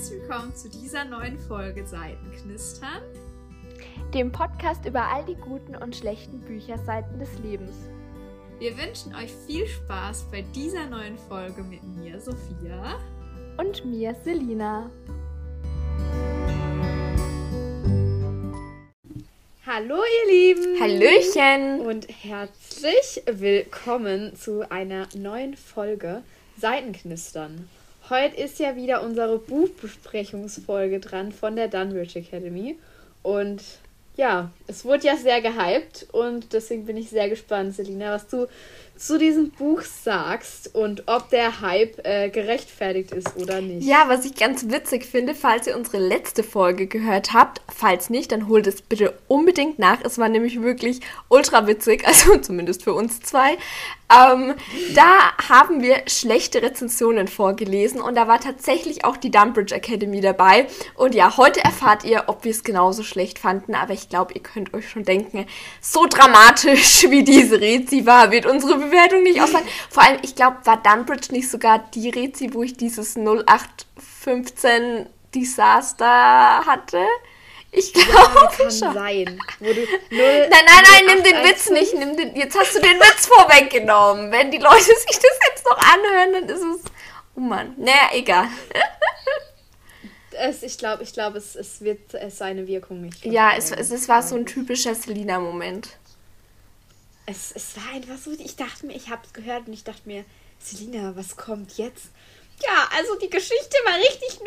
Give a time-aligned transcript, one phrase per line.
[0.00, 3.02] herzlich willkommen zu dieser neuen Folge Seitenknistern.
[4.14, 7.74] Dem Podcast über all die guten und schlechten Bücherseiten des Lebens.
[8.58, 12.98] Wir wünschen euch viel Spaß bei dieser neuen Folge mit mir, Sophia.
[13.58, 14.90] Und mir, Selina.
[19.66, 20.80] Hallo ihr Lieben.
[20.80, 21.80] Hallöchen.
[21.86, 26.22] Und herzlich willkommen zu einer neuen Folge
[26.56, 27.68] Seitenknistern.
[28.10, 32.76] Heute ist ja wieder unsere Buchbesprechungsfolge dran von der Dunbridge Academy.
[33.22, 33.62] Und
[34.16, 38.46] ja, es wurde ja sehr gehypt und deswegen bin ich sehr gespannt, Selina, was du
[39.00, 43.86] zu diesem Buch sagst und ob der Hype äh, gerechtfertigt ist oder nicht.
[43.86, 48.30] Ja, was ich ganz witzig finde, falls ihr unsere letzte Folge gehört habt, falls nicht,
[48.30, 50.04] dann holt es bitte unbedingt nach.
[50.04, 53.56] Es war nämlich wirklich ultra witzig, also zumindest für uns zwei.
[54.12, 54.54] Ähm,
[54.94, 60.66] da haben wir schlechte Rezensionen vorgelesen und da war tatsächlich auch die Dumbridge Academy dabei.
[60.94, 64.42] Und ja, heute erfahrt ihr, ob wir es genauso schlecht fanden, aber ich glaube, ihr
[64.42, 65.46] könnt euch schon denken,
[65.80, 69.66] so dramatisch wie diese Rezi war, wird unsere Bewertung nicht ausfallen.
[69.88, 76.64] Vor allem, ich glaube, war Dunbridge nicht sogar die Rezi, wo ich dieses 0815 Desaster
[76.66, 77.06] hatte?
[77.72, 78.94] Ich glaube ja, schon.
[78.94, 79.40] sein.
[79.60, 79.74] 0,
[80.10, 81.94] nein, nein, nein, nimm den Witz nicht.
[81.94, 84.32] Nimm den, jetzt hast du den Witz vorweggenommen.
[84.32, 86.90] Wenn die Leute sich das jetzt noch anhören, dann ist es...
[87.36, 87.74] Oh Mann.
[87.76, 88.48] Naja, egal.
[90.42, 93.24] Es, ich glaube, ich glaub, es, es wird es seine Wirkung nicht.
[93.24, 95.98] Ja, es, es, es war so ein typischer Selina-Moment.
[97.26, 100.02] Es, es war einfach so, ich dachte mir, ich habe es gehört und ich dachte
[100.06, 100.24] mir,
[100.58, 102.06] Selina, was kommt jetzt?
[102.62, 104.46] Ja, also die Geschichte war richtig 08.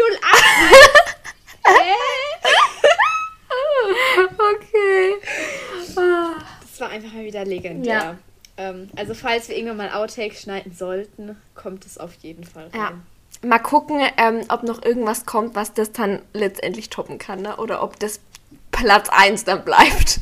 [4.56, 5.16] okay.
[6.62, 7.94] Das war einfach mal wieder legendär.
[7.94, 8.18] Ja.
[8.58, 12.80] Ähm, also falls wir irgendwann mal Outtakes schneiden sollten, kommt es auf jeden Fall rein.
[12.80, 12.94] Ja.
[13.44, 17.58] Mal gucken, ähm, ob noch irgendwas kommt, was das dann letztendlich toppen kann, ne?
[17.58, 18.20] Oder ob das
[18.72, 20.20] Platz 1 dann bleibt.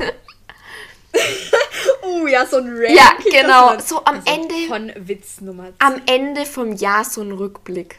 [2.02, 2.96] oh ja, so ein Ranking.
[2.96, 3.80] Ja, genau.
[3.80, 4.56] So am also Ende.
[4.68, 5.74] Von Witz Nummer 10.
[5.80, 7.98] Am Ende vom Jahr so ein Rückblick.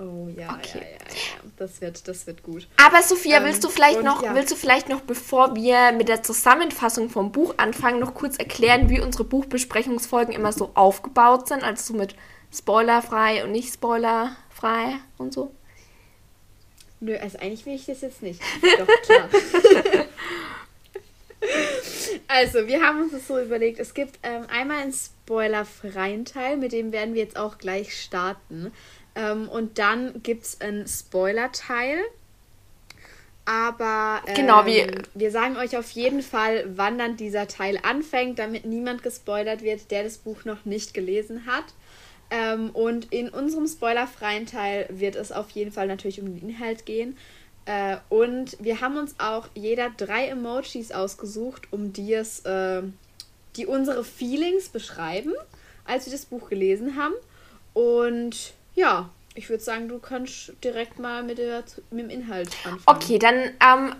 [0.00, 0.78] Oh ja, okay.
[0.78, 1.50] ja, ja, ja.
[1.56, 2.68] Das wird, das wird gut.
[2.76, 4.32] Aber Sophia, ähm, willst du vielleicht noch, ja.
[4.34, 8.90] willst du vielleicht noch, bevor wir mit der Zusammenfassung vom Buch anfangen, noch kurz erklären,
[8.90, 11.64] wie unsere Buchbesprechungsfolgen immer so aufgebaut sind?
[11.64, 12.14] Also so mit
[12.52, 15.52] spoilerfrei und nicht spoilerfrei und so?
[17.00, 18.40] Nö, also eigentlich will ich das jetzt nicht.
[18.78, 19.28] Doch, klar.
[22.28, 26.72] also, wir haben uns das so überlegt, es gibt ähm, einmal einen spoilerfreien Teil, mit
[26.72, 28.72] dem werden wir jetzt auch gleich starten.
[29.14, 32.00] Ähm, und dann gibt es einen Spoiler-Teil.
[33.44, 38.38] Aber ähm, genau, wie wir sagen euch auf jeden Fall, wann dann dieser Teil anfängt,
[38.38, 41.64] damit niemand gespoilert wird, der das Buch noch nicht gelesen hat.
[42.30, 46.84] Ähm, und in unserem spoilerfreien Teil wird es auf jeden Fall natürlich um den Inhalt
[46.84, 47.16] gehen.
[47.64, 52.82] Äh, und wir haben uns auch jeder drei Emojis ausgesucht, um die es, äh,
[53.56, 55.32] die unsere Feelings beschreiben,
[55.84, 57.14] als wir das Buch gelesen haben.
[57.74, 62.82] Und ja, ich würde sagen, du kannst direkt mal mit, der, mit dem Inhalt anfangen.
[62.86, 63.94] Okay, dann ähm,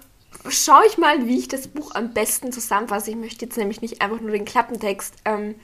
[0.48, 3.10] schaue ich mal, wie ich das Buch am besten zusammenfasse.
[3.10, 5.54] Ich möchte jetzt nämlich nicht einfach nur den Klappentext ähm,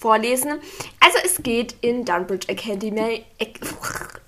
[0.00, 0.60] vorlesen.
[1.00, 3.24] Also es geht in Dunbridge Academy,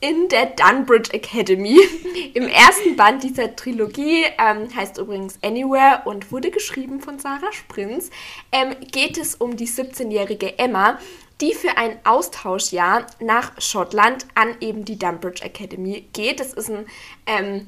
[0.01, 1.79] in der Dunbridge Academy.
[2.35, 8.11] Im ersten Band dieser Trilogie, ähm, heißt übrigens Anywhere und wurde geschrieben von Sarah Sprins,
[8.53, 10.99] ähm, geht es um die 17-jährige Emma,
[11.41, 16.41] die für ein Austauschjahr nach Schottland an eben die Dunbridge Academy geht.
[16.41, 16.87] Das ist ein
[17.27, 17.67] ähm,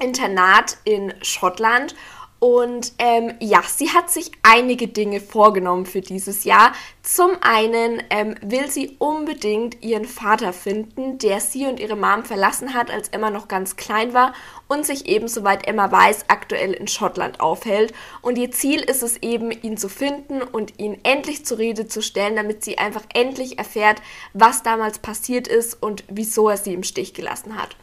[0.00, 1.94] Internat in Schottland.
[2.40, 6.72] Und ähm, ja, sie hat sich einige Dinge vorgenommen für dieses Jahr.
[7.02, 12.72] Zum einen ähm, will sie unbedingt ihren Vater finden, der sie und ihre Mom verlassen
[12.72, 14.32] hat, als Emma noch ganz klein war
[14.68, 17.92] und sich eben, soweit Emma weiß, aktuell in Schottland aufhält.
[18.22, 22.00] Und ihr Ziel ist es eben, ihn zu finden und ihn endlich zur Rede zu
[22.00, 24.00] stellen, damit sie einfach endlich erfährt,
[24.32, 27.76] was damals passiert ist und wieso er sie im Stich gelassen hat.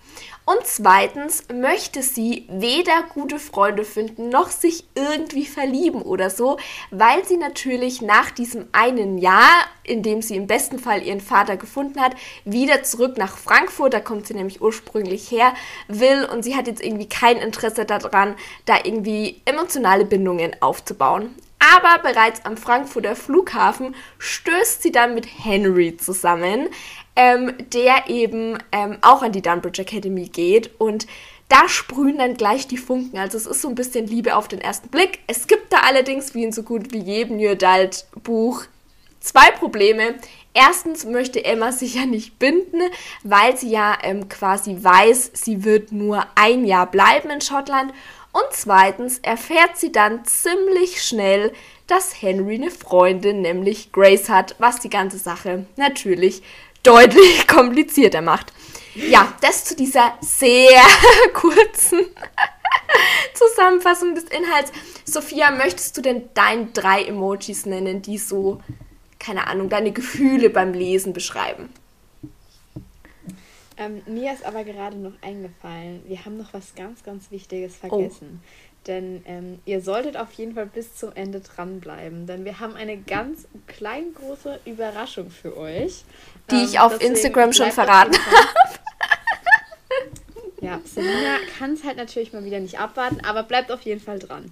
[0.47, 6.55] Und zweitens möchte sie weder gute Freunde finden, noch sich irgendwie verlieben oder so,
[6.89, 11.57] weil sie natürlich nach diesem einen Jahr, in dem sie im besten Fall ihren Vater
[11.57, 12.15] gefunden hat,
[12.45, 15.53] wieder zurück nach Frankfurt, da kommt sie nämlich ursprünglich her,
[15.89, 21.35] will und sie hat jetzt irgendwie kein Interesse daran, da irgendwie emotionale Bindungen aufzubauen.
[21.59, 26.69] Aber bereits am Frankfurter Flughafen stößt sie dann mit Henry zusammen
[27.17, 31.07] ähm, der eben ähm, auch an die Dunbridge Academy geht und
[31.49, 33.17] da sprühen dann gleich die Funken.
[33.17, 35.19] Also es ist so ein bisschen Liebe auf den ersten Blick.
[35.27, 38.63] Es gibt da allerdings, wie in so gut wie jedem New Adult Buch,
[39.19, 40.15] zwei Probleme.
[40.53, 42.81] Erstens möchte Emma sich ja nicht binden,
[43.23, 47.93] weil sie ja ähm, quasi weiß, sie wird nur ein Jahr bleiben in Schottland.
[48.33, 51.53] Und zweitens erfährt sie dann ziemlich schnell,
[51.87, 56.43] dass Henry eine Freundin, nämlich Grace hat, was die ganze Sache natürlich
[56.87, 58.53] deutlich komplizierter macht.
[58.95, 60.81] Ja, das zu dieser sehr
[61.33, 61.99] kurzen
[63.33, 64.71] Zusammenfassung des Inhalts.
[65.05, 68.61] Sophia, möchtest du denn deine drei Emojis nennen, die so,
[69.19, 71.69] keine Ahnung, deine Gefühle beim Lesen beschreiben?
[73.79, 78.41] Ähm, mir ist aber gerade noch eingefallen, wir haben noch was ganz, ganz Wichtiges vergessen.
[78.41, 78.47] Oh.
[78.87, 82.97] Denn ähm, ihr solltet auf jeden Fall bis zum Ende dranbleiben, denn wir haben eine
[82.97, 86.05] ganz klein große Überraschung für euch.
[86.51, 88.47] Die ähm, ich auf Instagram schon verraten habe.
[90.59, 94.19] Ja, Selina kann es halt natürlich mal wieder nicht abwarten, aber bleibt auf jeden Fall
[94.19, 94.51] dran.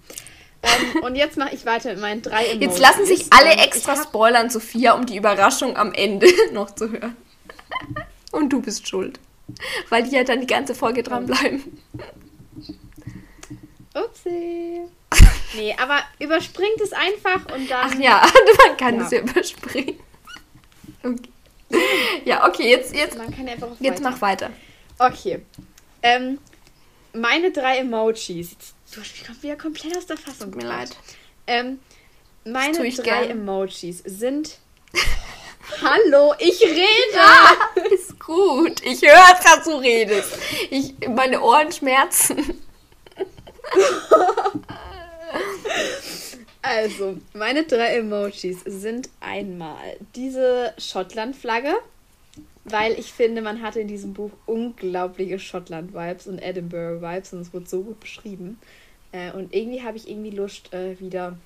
[0.61, 2.61] Ähm, und jetzt mache ich weiter mit meinen drei Emojis.
[2.61, 6.91] Jetzt lassen sich alle ähm, extra spoilern, Sophia, um die Überraschung am Ende noch zu
[6.91, 7.15] hören.
[8.31, 9.19] Und du bist schuld.
[9.89, 11.81] Weil die ja dann die ganze Folge dranbleiben.
[13.93, 14.81] Upsi.
[15.55, 17.91] Nee, aber überspringt es einfach und dann.
[17.91, 18.25] Ach ja,
[18.67, 19.05] man kann ja.
[19.05, 19.99] es ja überspringen.
[21.03, 21.29] Okay.
[22.25, 24.49] Ja, okay, jetzt, jetzt, man kann einfach jetzt mach weiter.
[24.97, 25.41] Okay.
[26.01, 26.39] Ähm,
[27.13, 28.55] meine drei Emojis.
[28.91, 30.51] Du kommst wieder komplett aus der Fassung.
[30.51, 30.95] Tut mir leid.
[31.47, 31.79] Ähm,
[32.45, 33.29] meine drei gern.
[33.29, 34.57] Emojis sind.
[35.81, 36.85] Hallo, ich rede!
[37.13, 37.57] Ja,
[37.91, 38.81] ist gut.
[38.83, 40.37] Ich höre, dass du redest.
[40.69, 42.37] Ich, meine Ohren schmerzen.
[46.67, 51.75] Also, meine drei Emojis sind einmal diese Schottland-Flagge
[52.65, 57.67] weil ich finde, man hatte in diesem Buch unglaubliche Schottland-Vibes und Edinburgh-Vibes und es wurde
[57.67, 58.59] so gut beschrieben.
[59.11, 61.37] Äh, und irgendwie habe ich irgendwie Lust äh, wieder,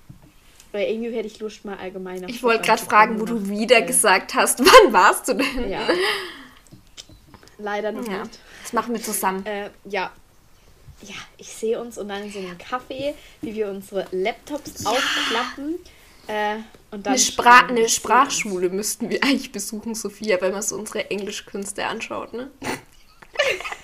[0.71, 3.85] oder irgendwie hätte ich Lust mal allgemein Ich wollte gerade fragen, wo du wieder äh,
[3.85, 5.69] gesagt hast, wann warst du denn?
[5.69, 5.81] Ja.
[7.57, 8.23] Leider noch ja.
[8.23, 8.39] nicht.
[8.63, 9.45] Das machen wir zusammen.
[9.45, 10.11] Äh, ja.
[11.01, 14.89] Ja, ich sehe uns und dann in so einem Café, wie wir unsere Laptops ja.
[14.89, 15.75] aufklappen
[16.27, 16.57] äh,
[16.91, 21.09] und dann eine, Spra eine Sprachschule müssten wir eigentlich besuchen, Sophia, wenn man so unsere
[21.09, 22.51] Englischkünste anschaut, ne?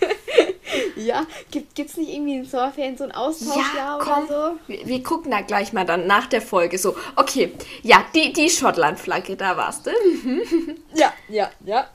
[0.95, 4.57] ja, gibt es nicht irgendwie in Sommerferien so ein Austauschjahr ja, komm, oder so?
[4.67, 6.95] Wir, wir, gucken da gleich mal dann nach der Folge so.
[7.15, 7.51] Okay,
[7.83, 9.91] ja, die, die Schottland-Flagge, da warst du.
[10.95, 11.89] ja, ja, ja.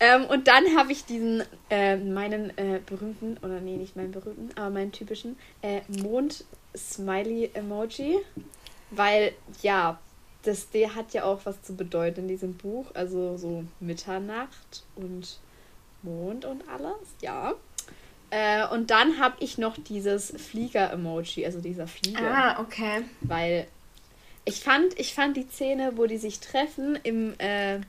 [0.00, 4.50] Ähm, und dann habe ich diesen, äh, meinen äh, berühmten, oder nee, nicht meinen berühmten,
[4.56, 8.18] aber meinen typischen äh, Mond-Smiley-Emoji.
[8.90, 9.32] Weil,
[9.62, 9.98] ja,
[10.46, 12.86] das D hat ja auch was zu bedeuten in diesem Buch.
[12.94, 15.40] Also so Mitternacht und
[16.02, 17.54] Mond und alles, ja.
[18.36, 22.20] Äh, und dann habe ich noch dieses Flieger-Emoji, also dieser Flieger.
[22.20, 23.00] Ah, okay.
[23.22, 23.66] Weil
[24.44, 27.80] ich fand, ich fand die Szene, wo die sich treffen im, äh,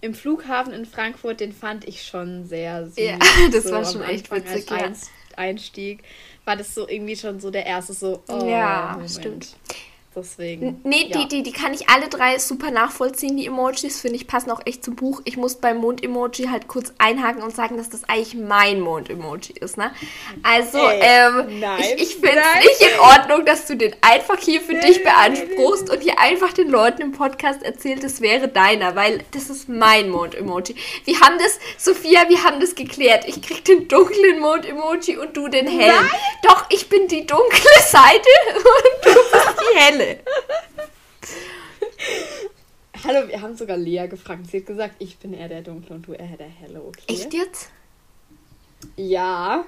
[0.00, 2.96] im Flughafen in Frankfurt, den fand ich schon sehr süß.
[2.96, 3.18] Ja,
[3.52, 4.72] das so war schon echt witzig.
[4.72, 6.02] Als Einstieg
[6.46, 8.22] war das so irgendwie schon so der erste so.
[8.28, 9.10] Oh, ja, Moment.
[9.10, 9.56] stimmt.
[10.14, 10.78] Deswegen.
[10.84, 11.18] Nee, ja.
[11.18, 13.38] die, die, die kann ich alle drei super nachvollziehen.
[13.38, 15.22] Die Emojis, finde ich, passen auch echt zum Buch.
[15.24, 19.78] Ich muss beim Mond-Emoji halt kurz einhaken und sagen, dass das eigentlich mein Mond-Emoji ist,
[19.78, 19.90] ne?
[20.42, 24.38] Also, Ey, ähm, nein, ich, ich finde es nicht in Ordnung, dass du den einfach
[24.38, 28.20] hier für nein, dich beanspruchst nein, und hier einfach den Leuten im Podcast erzählt, es
[28.20, 30.76] wäre deiner, weil das ist mein Mond-Emoji.
[31.06, 33.24] Wir haben das, Sophia, wir haben das geklärt.
[33.26, 36.10] Ich krieg den dunklen Mond-Emoji und du den hellen.
[36.42, 40.01] Doch, ich bin die dunkle Seite und du bist die helle.
[40.02, 40.18] Hölle.
[43.04, 44.46] Hallo, wir haben sogar Lea gefragt.
[44.50, 47.02] Sie hat gesagt, ich bin eher der Dunkle und du eher der Helle, okay?
[47.08, 47.70] Echt jetzt?
[48.96, 49.64] Ja.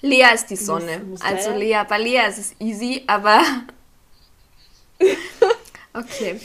[0.00, 0.98] Lea ist die Sonne.
[1.00, 3.42] Muss, muss also Lea, bei Lea ist es easy, aber.
[5.94, 6.40] okay.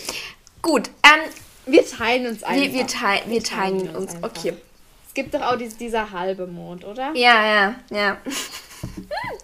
[0.61, 0.89] Gut.
[1.03, 1.31] Ähm,
[1.65, 2.61] wir teilen uns einfach.
[2.61, 4.15] Wir, wir, teil, wir, wir teilen, teilen, uns.
[4.15, 4.53] uns okay.
[5.07, 7.11] Es gibt doch auch diese, dieser halbe Mond, oder?
[7.15, 8.17] Ja, ja, ja.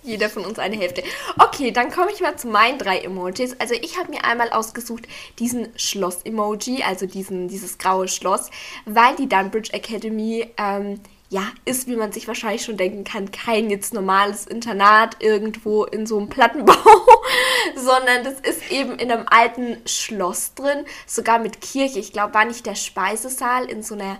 [0.08, 1.04] Jeder von uns eine Hälfte.
[1.38, 3.58] Okay, dann komme ich mal zu meinen drei Emojis.
[3.60, 5.06] Also ich habe mir einmal ausgesucht
[5.38, 8.50] diesen Schloss-Emoji, also diesen, dieses graue Schloss,
[8.86, 13.70] weil die Dunbridge Academy ähm, ja, ist, wie man sich wahrscheinlich schon denken kann, kein
[13.70, 16.74] jetzt normales Internat irgendwo in so einem Plattenbau,
[17.76, 22.00] sondern das ist eben in einem alten Schloss drin, sogar mit Kirche.
[22.00, 24.18] Ich glaube, war nicht der Speisesaal in so einer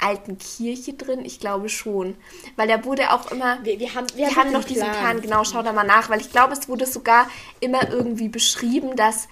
[0.00, 1.24] alten Kirche drin?
[1.24, 2.16] Ich glaube schon.
[2.56, 3.58] Weil da wurde auch immer.
[3.64, 5.00] Wir, wir haben, wir, wir haben noch diesen Plan.
[5.00, 7.28] Plan, genau, schau da mal nach, weil ich glaube, es wurde sogar
[7.60, 9.28] immer irgendwie beschrieben, dass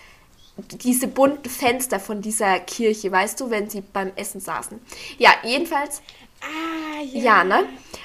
[0.57, 4.81] diese bunten Fenster von dieser Kirche, weißt du, wenn sie beim Essen saßen.
[5.19, 6.03] Ja, jedenfalls.
[6.43, 7.23] Ah, ja.
[7.23, 7.65] Ja, ne?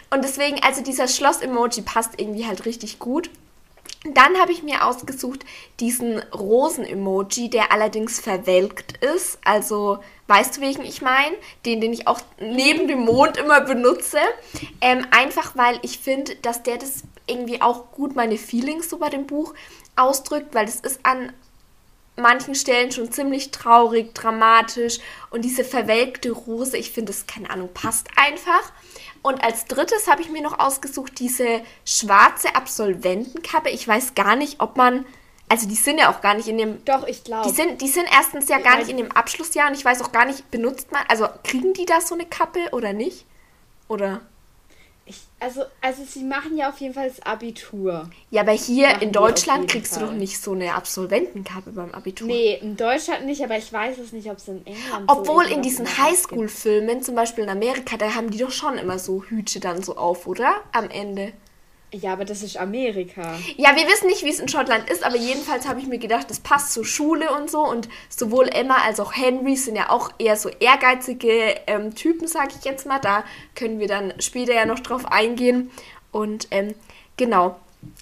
[0.10, 3.30] Und deswegen, also dieser Schloss-Emoji passt irgendwie halt richtig gut.
[4.04, 5.44] Dann habe ich mir ausgesucht
[5.80, 9.40] diesen Rosen-Emoji, der allerdings verwelkt ist.
[9.44, 11.36] Also, weißt du, welchen ich meine?
[11.66, 14.20] Den, den ich auch neben dem Mond immer benutze.
[14.82, 19.10] Ähm, einfach, weil ich finde, dass der das irgendwie auch gut meine Feelings so bei
[19.10, 19.54] dem Buch
[19.96, 21.34] ausdrückt, weil das ist an
[22.16, 25.00] manchen Stellen schon ziemlich traurig, dramatisch
[25.30, 28.72] und diese verwelkte Rose, ich finde das, keine Ahnung, passt einfach.
[29.28, 33.70] Und als drittes habe ich mir noch ausgesucht diese schwarze Absolventenkappe.
[33.70, 35.06] Ich weiß gar nicht, ob man,
[35.50, 36.86] also die sind ja auch gar nicht in dem.
[36.86, 37.50] Doch, ich glaube.
[37.50, 40.14] Die sind, die sind erstens ja gar nicht in dem Abschlussjahr und ich weiß auch
[40.14, 43.26] gar nicht, benutzt man, also kriegen die da so eine Kappe oder nicht?
[43.90, 44.22] Oder?
[45.08, 48.10] Ich, also, also sie machen ja auf jeden Fall das Abitur.
[48.30, 50.04] Ja, aber hier in Deutschland kriegst Fall.
[50.04, 52.28] du doch nicht so eine Absolventenkarte beim Abitur.
[52.28, 55.54] Nee, in Deutschland nicht, aber ich weiß es nicht, ob es in England Obwohl so
[55.54, 59.60] in diesen Highschool-Filmen, zum Beispiel in Amerika, da haben die doch schon immer so Hüte
[59.60, 60.56] dann so auf, oder?
[60.74, 61.32] Am Ende.
[61.94, 63.40] Ja, aber das ist Amerika.
[63.56, 66.30] Ja, wir wissen nicht, wie es in Schottland ist, aber jedenfalls habe ich mir gedacht,
[66.30, 67.62] das passt zur Schule und so.
[67.62, 72.54] Und sowohl Emma als auch Henry sind ja auch eher so ehrgeizige ähm, Typen, sage
[72.60, 73.00] ich jetzt mal.
[73.00, 73.24] Da
[73.56, 75.72] können wir dann später ja noch drauf eingehen.
[76.12, 76.76] Und ähm,
[77.16, 77.58] genau.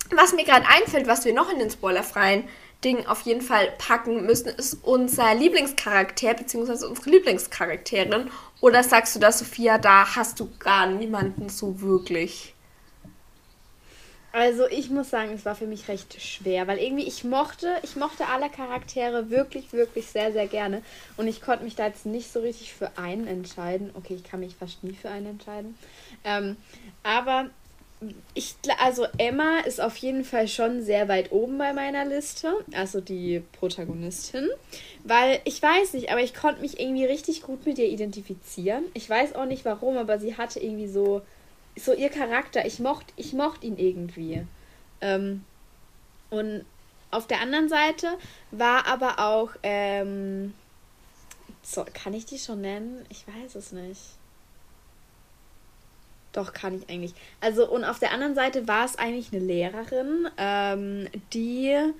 [0.09, 2.45] Was mir gerade einfällt, was wir noch in den spoilerfreien
[2.83, 8.31] Ding auf jeden Fall packen müssen, ist unser Lieblingscharakter, beziehungsweise unsere Lieblingscharakterin.
[8.61, 12.54] Oder sagst du da, Sophia, da hast du gar niemanden so wirklich?
[14.35, 17.95] Also ich muss sagen, es war für mich recht schwer, weil irgendwie ich mochte, ich
[17.95, 20.81] mochte alle Charaktere wirklich, wirklich sehr, sehr gerne.
[21.15, 23.91] Und ich konnte mich da jetzt nicht so richtig für einen entscheiden.
[23.93, 25.77] Okay, ich kann mich fast nie für einen entscheiden.
[26.25, 26.57] Ähm,
[27.01, 27.49] aber
[28.33, 32.99] ich, also Emma ist auf jeden Fall schon sehr weit oben bei meiner Liste, also
[32.99, 34.49] die Protagonistin,
[35.05, 38.83] weil ich weiß nicht, aber ich konnte mich irgendwie richtig gut mit ihr identifizieren.
[38.95, 41.21] Ich weiß auch nicht warum, aber sie hatte irgendwie so
[41.77, 42.65] so ihr Charakter.
[42.65, 44.45] Ich mochte ich mocht ihn irgendwie.
[45.01, 45.43] Ähm,
[46.29, 46.65] und
[47.11, 48.17] auf der anderen Seite
[48.51, 50.53] war aber auch, ähm,
[51.63, 53.05] so, kann ich die schon nennen?
[53.09, 54.01] Ich weiß es nicht.
[56.31, 57.13] Doch, kann ich eigentlich.
[57.39, 61.93] Also, und auf der anderen Seite war es eigentlich eine Lehrerin, ähm, die,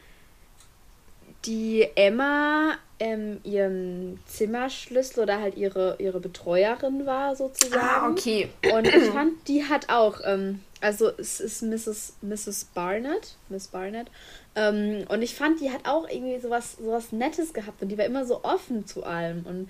[1.45, 7.81] die Emma ähm, ihren Zimmerschlüssel oder halt ihre, ihre Betreuerin war sozusagen.
[7.81, 8.49] Ah, okay.
[8.73, 12.13] Und ich fand, die hat auch, ähm, also es ist Mrs.
[12.21, 12.65] Mrs.
[12.73, 14.07] Barnett, Miss Barnett.
[14.55, 18.05] Ähm, und ich fand, die hat auch irgendwie sowas, sowas Nettes gehabt und die war
[18.05, 19.69] immer so offen zu allem und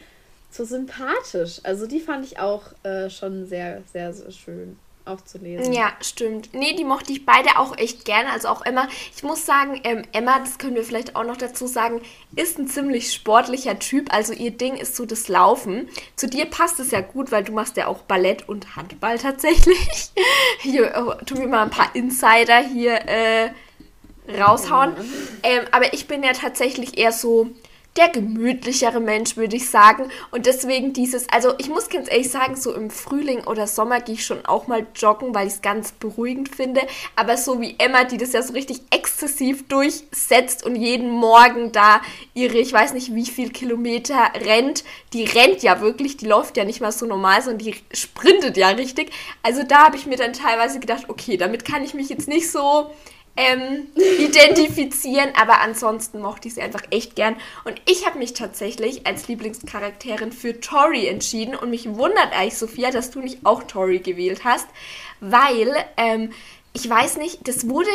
[0.52, 1.60] so sympathisch.
[1.64, 5.74] Also die fand ich auch äh, schon sehr, sehr, sehr schön auch zu lesen.
[5.74, 6.50] Ja, stimmt.
[6.54, 8.32] Nee, die mochte ich beide auch echt gerne.
[8.32, 8.88] Also auch Emma.
[9.16, 12.02] Ich muss sagen, ähm, Emma, das können wir vielleicht auch noch dazu sagen,
[12.36, 14.14] ist ein ziemlich sportlicher Typ.
[14.14, 15.90] Also ihr Ding ist so das Laufen.
[16.16, 20.12] Zu dir passt es ja gut, weil du machst ja auch Ballett und Handball tatsächlich.
[20.60, 23.52] Hier oh, tun wir mal ein paar Insider hier äh,
[24.40, 24.96] raushauen.
[25.44, 27.52] Ähm, aber ich bin ja tatsächlich eher so
[27.98, 30.10] der gemütlichere Mensch, würde ich sagen.
[30.32, 34.16] Und deswegen dieses, also ich muss ganz ehrlich sagen, so im Frühling oder Sommer gehe
[34.16, 36.82] ich schon auch mal joggen, weil ich es ganz beruhigend finde.
[37.16, 42.02] Aber so wie Emma, die das ja so richtig exzessiv durchsetzt und jeden Morgen da
[42.34, 44.84] ihre, ich weiß nicht wie viel Kilometer rennt,
[45.14, 48.70] die rennt ja wirklich, die läuft ja nicht mal so normal, sondern die sprintet ja
[48.70, 49.12] richtig.
[49.42, 52.52] Also da habe ich mir dann teilweise gedacht, okay, damit kann ich mich jetzt nicht
[52.52, 52.92] so
[53.38, 53.88] ähm,
[54.20, 57.36] identifizieren, aber ansonsten mochte ich sie einfach echt gern.
[57.66, 62.92] Und ich habe mich tatsächlich als Lieblingscharakterin für Tori entschieden und mich wundert eigentlich, Sophia,
[62.92, 64.68] dass du nicht auch Tori gewählt hast,
[65.20, 66.32] weil ähm,
[66.74, 67.90] ich weiß nicht, das wurde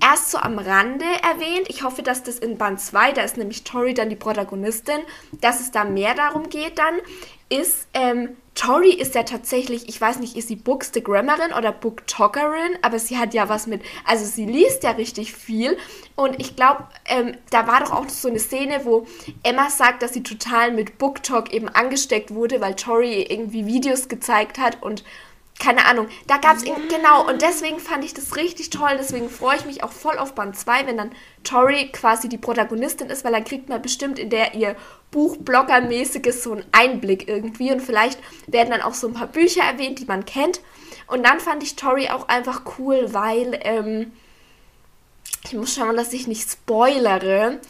[0.00, 1.68] erst so am Rande erwähnt.
[1.68, 5.00] Ich hoffe, dass das in Band 2, da ist nämlich Tori dann die Protagonistin,
[5.40, 6.94] dass es da mehr darum geht dann,
[7.50, 12.98] ist, ähm, Tori ist ja tatsächlich, ich weiß nicht, ist sie Bookstagrammerin oder Booktalkerin, aber
[12.98, 15.76] sie hat ja was mit, also sie liest ja richtig viel.
[16.14, 19.06] Und ich glaube, ähm, da war doch auch so eine Szene, wo
[19.42, 24.58] Emma sagt, dass sie total mit Booktalk eben angesteckt wurde, weil Tori irgendwie Videos gezeigt
[24.58, 25.04] hat und
[25.60, 26.74] keine Ahnung, da gab es ja.
[26.88, 30.34] genau und deswegen fand ich das richtig toll, deswegen freue ich mich auch voll auf
[30.34, 31.12] Band 2, wenn dann
[31.44, 34.74] Tori quasi die Protagonistin ist, weil dann kriegt man bestimmt in der ihr
[35.12, 37.72] Buchblogger-mäßiges so einen Einblick irgendwie.
[37.72, 40.60] Und vielleicht werden dann auch so ein paar Bücher erwähnt, die man kennt.
[41.06, 44.12] Und dann fand ich Tori auch einfach cool, weil ähm,
[45.44, 47.60] ich muss schauen, dass ich nicht spoilere,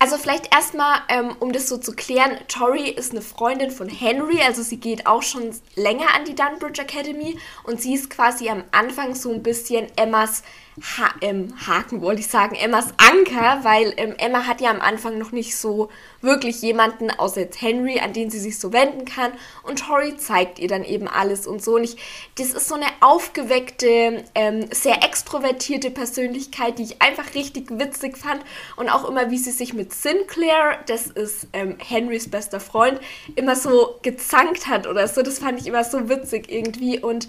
[0.00, 4.40] also vielleicht erstmal, ähm, um das so zu klären, Tori ist eine Freundin von Henry,
[4.42, 8.64] also sie geht auch schon länger an die Dunbridge Academy und sie ist quasi am
[8.72, 10.42] Anfang so ein bisschen Emmas
[10.80, 15.18] ha ähm, Haken, wollte ich sagen, Emmas Anker, weil ähm, Emma hat ja am Anfang
[15.18, 15.90] noch nicht so
[16.22, 19.32] wirklich jemanden, außer jetzt Henry, an den sie sich so wenden kann.
[19.62, 21.74] Und Tori zeigt ihr dann eben alles und so.
[21.76, 21.96] Und ich,
[22.38, 28.42] das ist so eine aufgeweckte, ähm, sehr extrovertierte Persönlichkeit, die ich einfach richtig witzig fand.
[28.76, 33.00] Und auch immer, wie sie sich mit Sinclair, das ist ähm, Henrys bester Freund,
[33.34, 35.22] immer so gezankt hat oder so.
[35.22, 37.00] Das fand ich immer so witzig irgendwie.
[37.00, 37.28] Und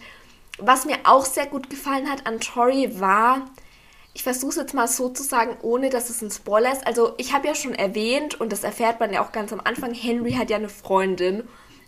[0.62, 3.46] was mir auch sehr gut gefallen hat an Tori war,
[4.13, 6.86] ich versuche es jetzt mal so zu sagen, ohne dass es ein Spoiler ist.
[6.86, 9.94] Also ich habe ja schon erwähnt, und das erfährt man ja auch ganz am Anfang,
[9.94, 11.48] Henry hat ja eine Freundin,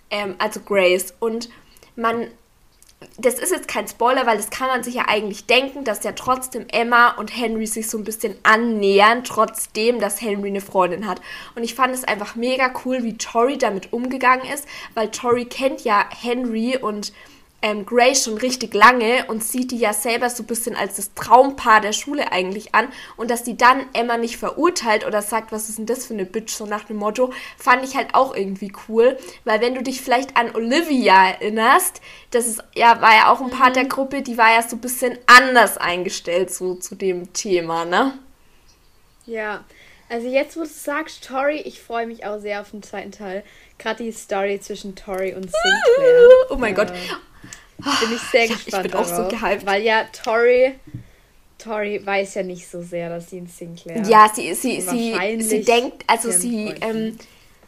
[0.10, 1.14] ähm, also Grace.
[1.20, 1.50] Und
[1.98, 2.28] man,
[3.18, 6.14] das ist jetzt kein Spoiler, weil das kann man sich ja eigentlich denken, dass ja
[6.14, 11.20] trotzdem Emma und Henry sich so ein bisschen annähern, trotzdem, dass Henry eine Freundin hat.
[11.56, 15.84] Und ich fand es einfach mega cool, wie Tori damit umgegangen ist, weil Tori kennt
[15.84, 17.12] ja Henry und
[17.64, 21.14] ähm, Grace schon richtig lange und sieht die ja selber so ein bisschen als das
[21.14, 22.90] Traumpaar der Schule eigentlich an.
[23.16, 26.26] Und dass die dann Emma nicht verurteilt oder sagt, was ist denn das für eine
[26.26, 29.18] Bitch, so nach dem Motto, fand ich halt auch irgendwie cool.
[29.46, 32.02] Weil wenn du dich vielleicht an Olivia erinnerst,
[32.32, 33.74] das ist, ja, war ja auch ein Part mhm.
[33.76, 38.20] der Gruppe, die war ja so ein bisschen anders eingestellt so zu dem Thema, ne?
[39.26, 39.64] Ja,
[40.10, 43.44] also jetzt, wo du sagst, Tori, ich freue mich auch sehr auf den zweiten Teil.
[43.78, 46.28] Gerade die Story zwischen Tori und Sinclair.
[46.50, 46.84] Oh mein ja.
[46.84, 46.94] Gott.
[47.84, 48.86] Bin ich sehr ja, gespannt.
[48.86, 49.66] Ich bin auch so gehypt.
[49.66, 50.76] Weil ja, Tori.
[51.58, 55.62] Tori weiß ja nicht so sehr, dass sie ein Sinclair Ja, sie, sie, sie, sie
[55.62, 57.18] denkt, also sie ähm,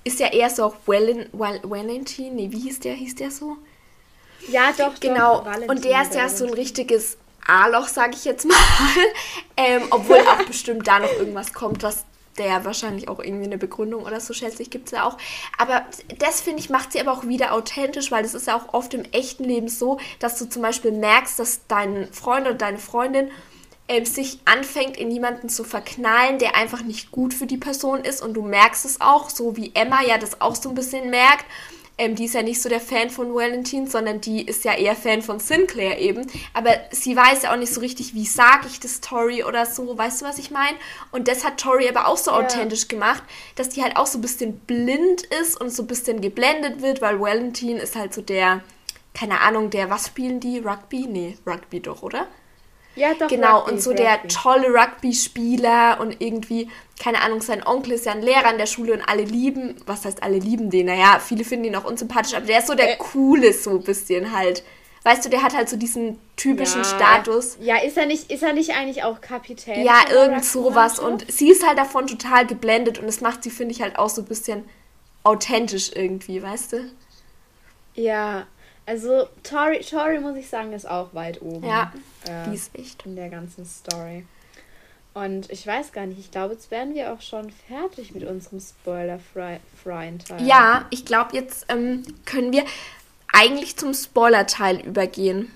[0.04, 2.94] ist ja eher so auch Valentin, nee, wie hieß der?
[2.94, 3.58] Hieß der so?
[4.50, 5.42] Ja, doch, genau.
[5.42, 7.18] Doch, und der ist ja so ein richtiges
[7.48, 8.56] A-Loch, sag ich jetzt mal.
[9.58, 12.06] ähm, obwohl auch bestimmt da noch irgendwas kommt, was
[12.38, 15.18] der wahrscheinlich auch irgendwie eine Begründung oder so, schätze ich, gibt es ja auch.
[15.58, 15.86] Aber
[16.20, 18.94] das, finde ich, macht sie aber auch wieder authentisch, weil es ist ja auch oft
[18.94, 23.30] im echten Leben so, dass du zum Beispiel merkst, dass dein Freund oder deine Freundin
[23.88, 28.22] äh, sich anfängt, in jemanden zu verknallen, der einfach nicht gut für die Person ist
[28.22, 31.46] und du merkst es auch, so wie Emma ja das auch so ein bisschen merkt
[31.98, 34.96] ähm, die ist ja nicht so der Fan von Valentin, sondern die ist ja eher
[34.96, 36.28] Fan von Sinclair eben.
[36.54, 39.98] Aber sie weiß ja auch nicht so richtig, wie sage ich das Tori oder so.
[39.98, 40.78] Weißt du, was ich meine?
[41.12, 42.38] Und das hat Tori aber auch so ja.
[42.38, 43.24] authentisch gemacht,
[43.56, 47.02] dass die halt auch so ein bisschen blind ist und so ein bisschen geblendet wird,
[47.02, 48.62] weil Valentin ist halt so der,
[49.14, 50.60] keine Ahnung, der, was spielen die?
[50.60, 51.08] Rugby?
[51.08, 52.28] Nee, Rugby doch, oder?
[52.96, 53.28] Ja, doch.
[53.28, 54.04] Genau, Rugby, und so Rugby.
[54.04, 56.70] der tolle Rugby-Spieler und irgendwie,
[57.02, 60.06] keine Ahnung, sein Onkel ist ja ein Lehrer an der Schule und alle lieben, was
[60.06, 60.88] heißt alle lieben den?
[60.88, 62.98] Naja, viele finden ihn auch unsympathisch, aber der ist so der äh.
[62.98, 64.64] coole, so ein bisschen halt.
[65.04, 66.84] Weißt du, der hat halt so diesen typischen ja.
[66.84, 67.58] Status.
[67.62, 69.86] Ja, ist er nicht, ist er nicht eigentlich auch Kapitän?
[69.86, 70.98] Ja, irgend sowas.
[70.98, 74.10] Und sie ist halt davon total geblendet und das macht sie, finde ich, halt auch
[74.10, 74.64] so ein bisschen
[75.24, 76.92] authentisch irgendwie, weißt du?
[77.94, 78.48] Ja,
[78.86, 81.66] also Tori, Tori muss ich sagen, ist auch weit oben.
[81.66, 81.92] Ja,
[82.26, 83.06] äh, die ist echt.
[83.06, 84.26] In der ganzen Story.
[85.14, 88.60] Und ich weiß gar nicht, ich glaube, jetzt werden wir auch schon fertig mit unserem
[88.60, 90.46] spoiler-freien Teil.
[90.46, 92.66] Ja, ich glaube, jetzt ähm, können wir
[93.32, 95.54] eigentlich zum Spoiler-Teil übergehen.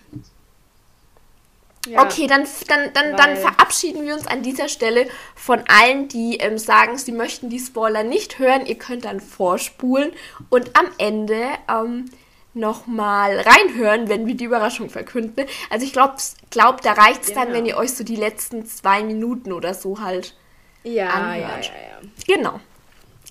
[1.87, 6.37] Ja, okay, dann, dann, dann, dann verabschieden wir uns an dieser Stelle von allen, die
[6.37, 8.65] ähm, sagen, sie möchten die Spoiler nicht hören.
[8.65, 10.11] Ihr könnt dann vorspulen
[10.49, 12.05] und am Ende ähm,
[12.53, 15.45] nochmal reinhören, wenn wir die Überraschung verkünden.
[15.69, 16.15] Also ich glaube,
[16.49, 17.43] glaub, da reicht es genau.
[17.43, 20.35] dann, wenn ihr euch so die letzten zwei Minuten oder so halt
[20.83, 21.65] ja, anhört.
[21.65, 22.35] Ja, ja, ja.
[22.35, 22.59] Genau.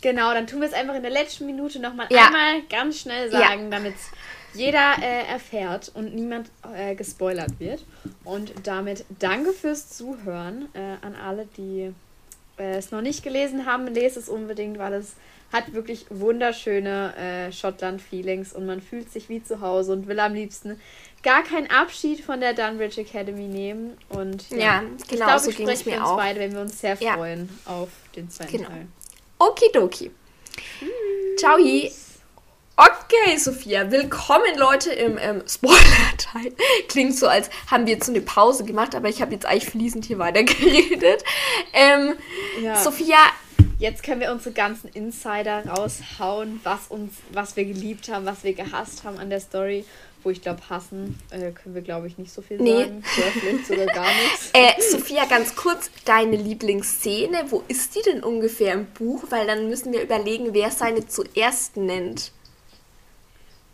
[0.00, 2.26] Genau, dann tun wir es einfach in der letzten Minute nochmal ja.
[2.26, 3.70] einmal ganz schnell sagen, ja.
[3.70, 3.94] damit
[4.54, 7.85] jeder äh, erfährt und niemand äh, gespoilert wird.
[8.24, 11.92] Und damit danke fürs Zuhören äh, an alle, die
[12.59, 13.87] äh, es noch nicht gelesen haben.
[13.88, 15.14] Lest es unbedingt, weil es
[15.52, 20.34] hat wirklich wunderschöne äh, Schottland-Feelings und man fühlt sich wie zu Hause und will am
[20.34, 20.80] liebsten
[21.22, 23.96] gar keinen Abschied von der Dunbridge Academy nehmen.
[24.08, 26.80] Und ja, ja genau ich glaub, so ging es mir uns beide, wenn wir uns
[26.80, 27.14] sehr ja.
[27.14, 28.68] freuen auf den zweiten genau.
[28.68, 28.87] Teil.
[29.38, 30.11] Okidoki.
[31.38, 31.56] Ciao.
[32.80, 36.52] Okay, Sophia, willkommen Leute im ähm, Spoiler-Teil.
[36.88, 39.66] Klingt so, als haben wir jetzt so eine Pause gemacht, aber ich habe jetzt eigentlich
[39.66, 41.24] fließend hier weitergeredet.
[41.72, 42.14] Ähm,
[42.62, 42.76] ja.
[42.76, 43.16] Sophia,
[43.78, 48.52] Jetzt können wir unsere ganzen Insider raushauen, was uns, was wir geliebt haben, was wir
[48.52, 49.84] gehasst haben an der Story.
[50.24, 52.82] Wo ich glaube, hassen äh, können wir, glaube ich, nicht so viel nee.
[52.82, 53.04] sagen.
[53.16, 54.50] Oder vielleicht sogar gar nichts.
[54.52, 59.22] Äh, Sophia, ganz kurz, deine Lieblingsszene, wo ist die denn ungefähr im Buch?
[59.30, 62.32] Weil dann müssen wir überlegen, wer seine zuerst nennt.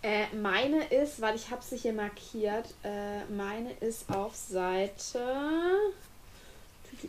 [0.03, 5.19] Äh, meine ist, weil ich habe sie hier markiert, äh, meine ist auf Seite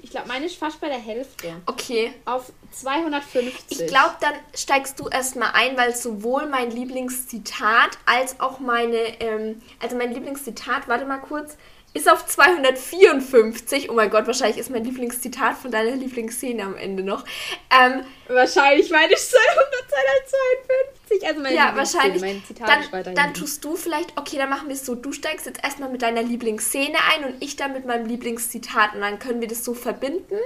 [0.01, 1.55] ich glaube, meine ist fast bei der Hälfte.
[1.65, 2.13] Okay.
[2.25, 3.81] Auf 250.
[3.81, 9.61] Ich glaube, dann steigst du erstmal ein, weil sowohl mein Lieblingszitat als auch meine, ähm,
[9.79, 11.57] also mein Lieblingszitat, warte mal kurz,
[11.95, 13.89] ist auf 254.
[13.89, 17.23] Oh mein Gott, wahrscheinlich ist mein Lieblingszitat von deiner Lieblingsszene am Ende noch.
[17.71, 21.25] Ähm, wahrscheinlich meine ich 252.
[21.25, 22.21] Also meine ja, wahrscheinlich.
[22.21, 24.93] Mein dann, dann tust du vielleicht, okay, dann machen wir es so.
[24.93, 28.93] Du steigst jetzt erstmal mit deiner Lieblingsszene ein und ich dann mit meinem Lieblingszitat.
[28.93, 30.37] Und dann können wir das so verbinden.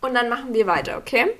[0.00, 1.34] Und dann machen wir weiter, okay?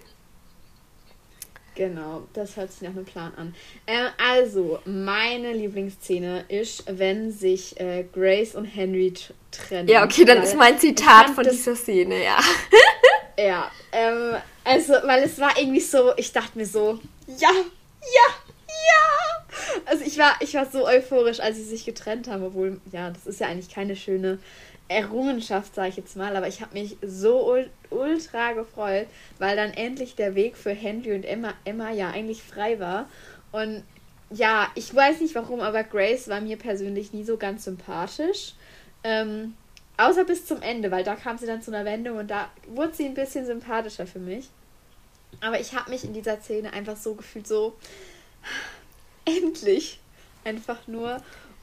[1.74, 3.54] Genau, das hört sich nach einem Plan an.
[3.87, 9.14] Äh, also, meine Lieblingsszene ist, wenn sich äh, Grace und Henry
[9.50, 9.88] trennen.
[9.88, 12.38] Ja, okay, dann ist mein Zitat von dieser Szene, ja.
[13.38, 18.28] ja, ähm, also, weil es war irgendwie so, ich dachte mir so, ja, ja,
[18.68, 19.82] ja.
[19.87, 23.26] Also ich war, ich war so euphorisch, als sie sich getrennt haben, obwohl, ja, das
[23.26, 24.38] ist ja eigentlich keine schöne
[24.88, 27.56] Errungenschaft, sage ich jetzt mal, aber ich habe mich so
[27.90, 29.06] ultra gefreut,
[29.38, 33.08] weil dann endlich der Weg für Henry und Emma, Emma ja eigentlich frei war.
[33.52, 33.82] Und
[34.30, 38.54] ja, ich weiß nicht warum, aber Grace war mir persönlich nie so ganz sympathisch.
[39.04, 39.54] Ähm,
[39.96, 42.94] außer bis zum Ende, weil da kam sie dann zu einer Wendung und da wurde
[42.94, 44.48] sie ein bisschen sympathischer für mich.
[45.40, 47.76] Aber ich habe mich in dieser Szene einfach so gefühlt, so
[49.24, 49.98] endlich.
[50.44, 51.22] Einfach nur.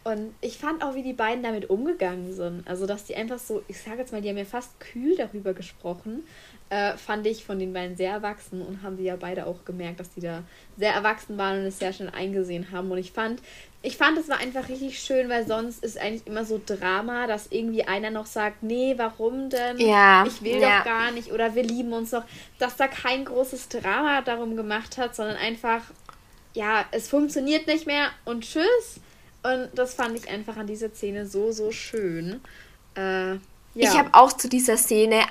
[0.10, 2.68] Und ich fand auch, wie die beiden damit umgegangen sind.
[2.68, 5.54] Also, dass die einfach so, ich sage jetzt mal, die haben ja fast kühl darüber
[5.54, 6.24] gesprochen.
[6.72, 10.00] Äh, fand ich von den beiden sehr erwachsen und haben sie ja beide auch gemerkt,
[10.00, 10.44] dass die da
[10.78, 12.92] sehr erwachsen waren und es sehr schnell eingesehen haben.
[12.92, 13.42] Und ich fand,
[13.82, 17.48] ich fand, es war einfach richtig schön, weil sonst ist eigentlich immer so Drama, dass
[17.50, 19.80] irgendwie einer noch sagt, nee, warum denn?
[19.80, 20.80] Ja, ich will ja.
[20.80, 22.24] doch gar nicht oder wir lieben uns doch.
[22.60, 25.82] Dass da kein großes Drama darum gemacht hat, sondern einfach,
[26.54, 29.00] ja, es funktioniert nicht mehr und tschüss.
[29.44, 32.42] Und das fand ich einfach an dieser Szene so, so schön.
[32.96, 33.40] Äh, ja.
[33.76, 35.22] Ich habe auch zu dieser Szene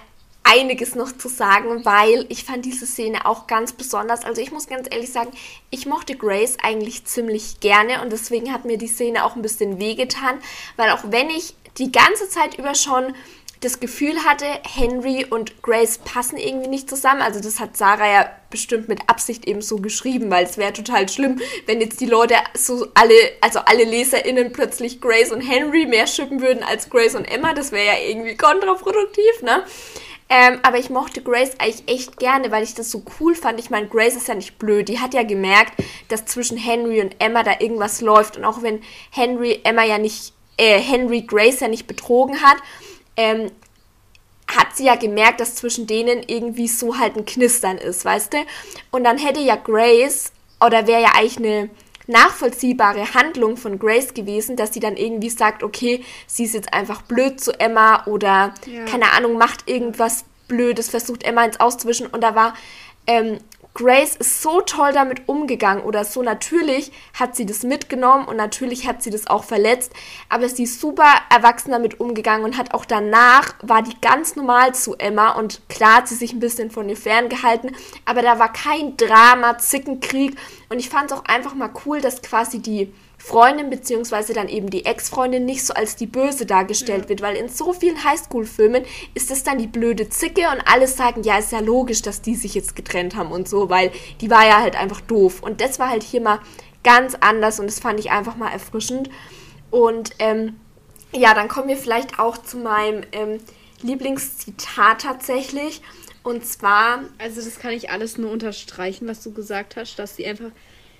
[0.45, 4.25] einiges noch zu sagen, weil ich fand diese Szene auch ganz besonders.
[4.25, 5.31] Also ich muss ganz ehrlich sagen,
[5.71, 9.79] ich mochte Grace eigentlich ziemlich gerne und deswegen hat mir die Szene auch ein bisschen
[9.79, 10.39] wehgetan,
[10.77, 13.15] weil auch wenn ich die ganze Zeit über schon
[13.61, 17.23] das Gefühl hatte, Henry und Grace passen irgendwie nicht zusammen.
[17.23, 21.09] Also das hat Sarah ja bestimmt mit Absicht eben so geschrieben, weil es wäre total
[21.09, 26.07] schlimm, wenn jetzt die Leute so alle, also alle LeserInnen plötzlich Grace und Henry mehr
[26.07, 27.53] schippen würden als Grace und Emma.
[27.53, 29.65] Das wäre ja irgendwie kontraproduktiv, ne?
[30.31, 33.59] Ähm, aber ich mochte Grace eigentlich echt gerne, weil ich das so cool fand.
[33.59, 34.89] Ich meine, Grace ist ja nicht blöd.
[34.89, 35.73] Die hat ja gemerkt,
[36.09, 38.37] dass zwischen Henry und Emma da irgendwas läuft.
[38.37, 42.59] Und auch wenn Henry Emma ja nicht, äh, Henry Grace ja nicht betrogen hat,
[43.19, 43.51] ähm,
[44.47, 48.39] hat sie ja gemerkt, dass zwischen denen irgendwie so halt ein Knistern ist, weißt du?
[48.91, 50.33] Und dann hätte ja Grace,
[50.65, 51.69] oder wäre ja eigentlich eine
[52.07, 57.03] nachvollziehbare Handlung von Grace gewesen, dass sie dann irgendwie sagt, okay, sie ist jetzt einfach
[57.03, 58.85] blöd zu Emma oder ja.
[58.87, 62.55] keine Ahnung, macht irgendwas Blödes, versucht Emma ins Auszuwischen und da war
[63.07, 63.39] ähm,
[63.79, 68.89] Grace ist so toll damit umgegangen oder so natürlich hat sie das mitgenommen und natürlich
[68.89, 69.93] hat sie das auch verletzt,
[70.29, 74.75] aber sie ist super erwachsen damit umgegangen und hat auch danach, war die ganz normal
[74.75, 77.71] zu Emma und klar hat sie sich ein bisschen von ihr ferngehalten,
[78.05, 80.37] aber da war kein Drama, Zickenkrieg
[80.71, 84.71] und ich fand es auch einfach mal cool, dass quasi die Freundin beziehungsweise dann eben
[84.71, 87.09] die Ex-Freundin nicht so als die Böse dargestellt ja.
[87.11, 91.25] wird, weil in so vielen Highschool-Filmen ist es dann die blöde Zicke und alle sagen,
[91.25, 94.47] ja, ist ja logisch, dass die sich jetzt getrennt haben und so, weil die war
[94.47, 95.43] ja halt einfach doof.
[95.43, 96.39] Und das war halt hier mal
[96.85, 99.11] ganz anders und das fand ich einfach mal erfrischend.
[99.71, 100.57] Und ähm,
[101.13, 103.41] ja, dann kommen wir vielleicht auch zu meinem ähm,
[103.83, 105.83] Lieblingszitat tatsächlich.
[106.23, 107.05] Und zwar.
[107.19, 110.51] Also, das kann ich alles nur unterstreichen, was du gesagt hast, dass sie einfach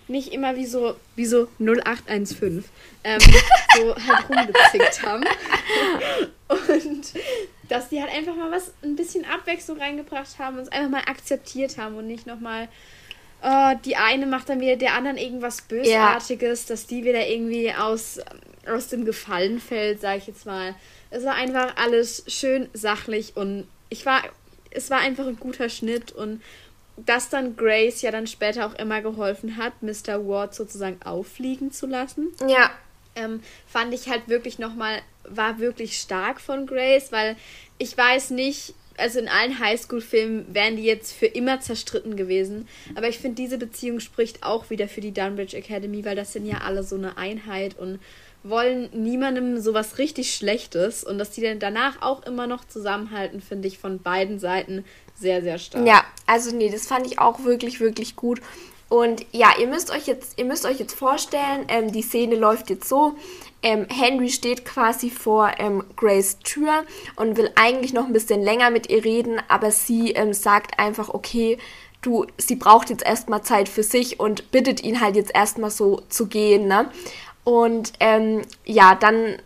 [0.09, 2.65] nicht immer wie so, wie so 0815
[3.05, 3.19] ähm,
[3.77, 5.25] so halt rumgezickt haben.
[6.49, 7.13] Und
[7.69, 11.03] dass die halt einfach mal was, ein bisschen Abwechslung reingebracht haben und es einfach mal
[11.07, 12.69] akzeptiert haben und nicht nochmal,
[13.43, 16.69] oh, die eine macht dann wieder der anderen irgendwas Bösartiges, ja.
[16.69, 18.21] dass die wieder irgendwie aus,
[18.67, 20.75] aus dem Gefallen fällt, sag ich jetzt mal.
[21.11, 24.23] Es war einfach alles schön sachlich und ich war,
[24.71, 26.43] es war einfach ein guter Schnitt und
[27.07, 30.27] dass dann Grace ja dann später auch immer geholfen hat, Mr.
[30.27, 32.29] Ward sozusagen auffliegen zu lassen.
[32.47, 32.71] Ja.
[33.15, 37.37] Ähm, fand ich halt wirklich nochmal, war wirklich stark von Grace, weil
[37.79, 42.69] ich weiß nicht, also in allen Highschool-Filmen wären die jetzt für immer zerstritten gewesen.
[42.97, 46.47] Aber ich finde, diese Beziehung spricht auch wieder für die Dunbridge Academy, weil das sind
[46.47, 48.01] ja alle so eine Einheit und
[48.43, 51.05] wollen niemandem sowas richtig Schlechtes.
[51.05, 55.43] Und dass die dann danach auch immer noch zusammenhalten, finde ich von beiden Seiten sehr,
[55.43, 55.87] sehr stark.
[55.87, 58.41] Ja, also nee, das fand ich auch wirklich, wirklich gut.
[58.89, 62.71] Und ja, ihr müsst euch jetzt, ihr müsst euch jetzt vorstellen, ähm, die Szene läuft
[62.71, 63.17] jetzt so.
[63.63, 66.85] Ähm, Henry steht quasi vor ähm, Grace Tür
[67.17, 71.11] und will eigentlich noch ein bisschen länger mit ihr reden, aber sie ähm, sagt einfach,
[71.11, 71.59] okay,
[72.01, 76.01] du, sie braucht jetzt erstmal Zeit für sich und bittet ihn halt jetzt erstmal so
[76.09, 76.91] zu gehen, ne?
[77.49, 79.41] Und ähm, ja, dann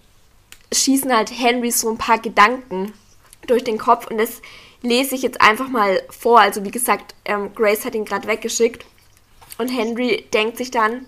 [0.73, 2.93] schießen halt Henry so ein paar Gedanken
[3.47, 4.43] durch den Kopf und das
[4.81, 6.41] lese ich jetzt einfach mal vor.
[6.41, 8.85] Also wie gesagt, ähm, Grace hat ihn gerade weggeschickt
[9.57, 11.07] und Henry denkt sich dann,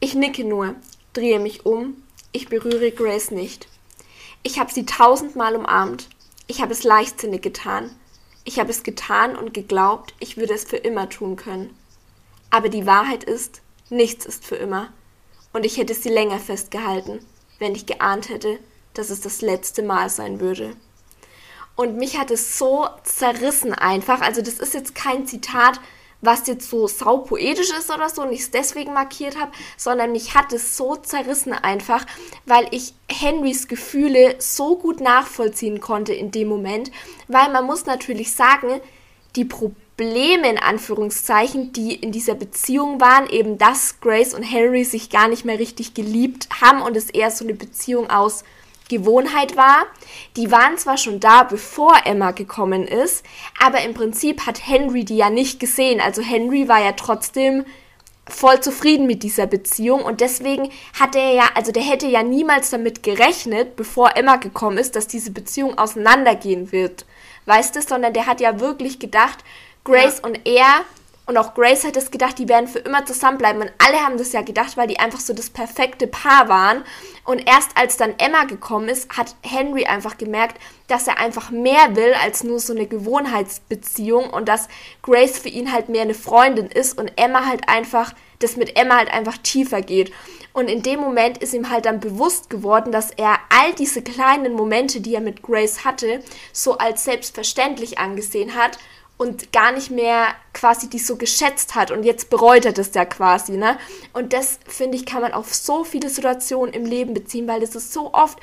[0.00, 0.74] ich nicke nur,
[1.12, 3.68] drehe mich um, ich berühre Grace nicht.
[4.42, 6.08] Ich habe sie tausendmal umarmt.
[6.48, 7.94] Ich habe es leichtsinnig getan.
[8.42, 11.78] Ich habe es getan und geglaubt, ich würde es für immer tun können.
[12.50, 14.92] Aber die Wahrheit ist, nichts ist für immer.
[15.54, 17.20] Und ich hätte sie länger festgehalten,
[17.60, 18.58] wenn ich geahnt hätte,
[18.92, 20.76] dass es das letzte Mal sein würde.
[21.76, 24.20] Und mich hat es so zerrissen einfach.
[24.20, 25.80] Also das ist jetzt kein Zitat,
[26.20, 30.34] was jetzt so saupoetisch ist oder so und ich es deswegen markiert habe, sondern mich
[30.34, 32.04] hat es so zerrissen einfach,
[32.46, 36.90] weil ich Henrys Gefühle so gut nachvollziehen konnte in dem Moment,
[37.28, 38.80] weil man muss natürlich sagen,
[39.36, 39.44] die
[39.96, 45.28] Probleme in Anführungszeichen, die in dieser Beziehung waren, eben dass Grace und Henry sich gar
[45.28, 48.42] nicht mehr richtig geliebt haben und es eher so eine Beziehung aus
[48.88, 49.86] Gewohnheit war.
[50.36, 53.24] Die waren zwar schon da, bevor Emma gekommen ist,
[53.64, 56.00] aber im Prinzip hat Henry die ja nicht gesehen.
[56.00, 57.64] Also Henry war ja trotzdem
[58.28, 62.70] voll zufrieden mit dieser Beziehung und deswegen hat er ja, also der hätte ja niemals
[62.70, 67.06] damit gerechnet, bevor Emma gekommen ist, dass diese Beziehung auseinandergehen wird.
[67.46, 69.44] Weißt du, sondern der hat ja wirklich gedacht,
[69.84, 70.28] Grace ja.
[70.28, 70.84] und er
[71.26, 73.62] und auch Grace hat es gedacht, die werden für immer zusammenbleiben.
[73.62, 76.84] Und alle haben das ja gedacht, weil die einfach so das perfekte Paar waren.
[77.24, 81.96] Und erst als dann Emma gekommen ist, hat Henry einfach gemerkt, dass er einfach mehr
[81.96, 84.68] will als nur so eine Gewohnheitsbeziehung und dass
[85.00, 88.98] Grace für ihn halt mehr eine Freundin ist und Emma halt einfach, das mit Emma
[88.98, 90.12] halt einfach tiefer geht.
[90.52, 94.52] Und in dem Moment ist ihm halt dann bewusst geworden, dass er all diese kleinen
[94.52, 98.78] Momente, die er mit Grace hatte, so als selbstverständlich angesehen hat
[99.16, 103.04] und gar nicht mehr quasi die so geschätzt hat und jetzt bereut er das ja
[103.04, 103.78] quasi, ne?
[104.12, 107.74] Und das finde ich kann man auf so viele Situationen im Leben beziehen, weil das
[107.74, 108.38] ist so oft,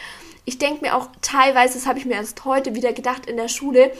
[0.45, 3.49] ich denke mir auch teilweise, das habe ich mir erst heute wieder gedacht in der
[3.49, 3.91] Schule,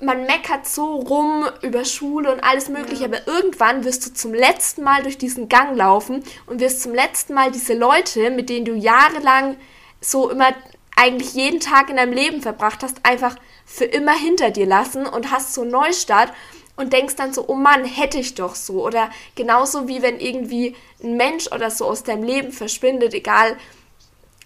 [0.00, 3.08] man meckert so rum über Schule und alles mögliche, ja.
[3.08, 7.34] aber irgendwann wirst du zum letzten Mal durch diesen Gang laufen und wirst zum letzten
[7.34, 9.56] Mal diese Leute, mit denen du jahrelang
[10.00, 10.54] so immer
[10.96, 15.30] eigentlich jeden Tag in deinem Leben verbracht hast, einfach für immer hinter dir lassen und
[15.30, 16.32] hast so einen Neustart
[16.76, 18.84] und denkst dann so, oh Mann, hätte ich doch so.
[18.84, 23.56] Oder genauso wie wenn irgendwie ein Mensch oder so aus deinem Leben verschwindet, egal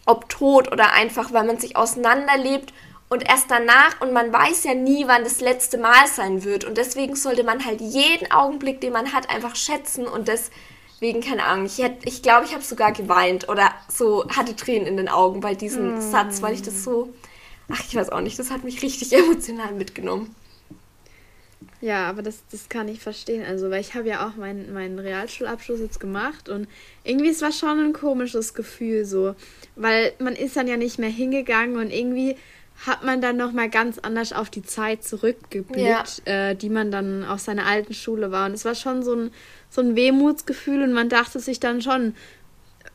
[0.07, 2.73] ob tot oder einfach, weil man sich auseinanderlebt
[3.09, 6.65] und erst danach und man weiß ja nie, wann das letzte Mal sein wird.
[6.65, 10.29] Und deswegen sollte man halt jeden Augenblick, den man hat, einfach schätzen und
[11.01, 14.87] deswegen, keine Ahnung, ich, hätt, ich glaube, ich habe sogar geweint oder so hatte Tränen
[14.87, 16.11] in den Augen bei diesem mm.
[16.11, 17.13] Satz, weil ich das so
[17.71, 20.35] ach, ich weiß auch nicht, das hat mich richtig emotional mitgenommen.
[21.83, 23.45] Ja, aber das, das kann ich verstehen.
[23.45, 26.69] Also, weil ich habe ja auch meinen, meinen Realschulabschluss jetzt gemacht und
[27.05, 29.35] irgendwie es war schon ein komisches Gefühl so,
[29.77, 32.37] weil man ist dann ja nicht mehr hingegangen und irgendwie
[32.87, 36.51] hat man dann noch mal ganz anders auf die Zeit zurückgeblickt, ja.
[36.51, 39.31] äh, die man dann auf seiner alten Schule war und es war schon so ein
[39.71, 42.15] so ein Wehmutsgefühl und man dachte sich dann schon,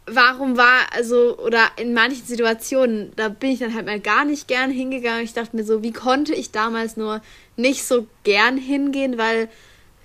[0.08, 4.48] warum war, also, oder in manchen Situationen, da bin ich dann halt mal gar nicht
[4.48, 5.24] gern hingegangen.
[5.24, 7.22] Ich dachte mir so, wie konnte ich damals nur
[7.56, 9.50] nicht so gern hingehen, weil,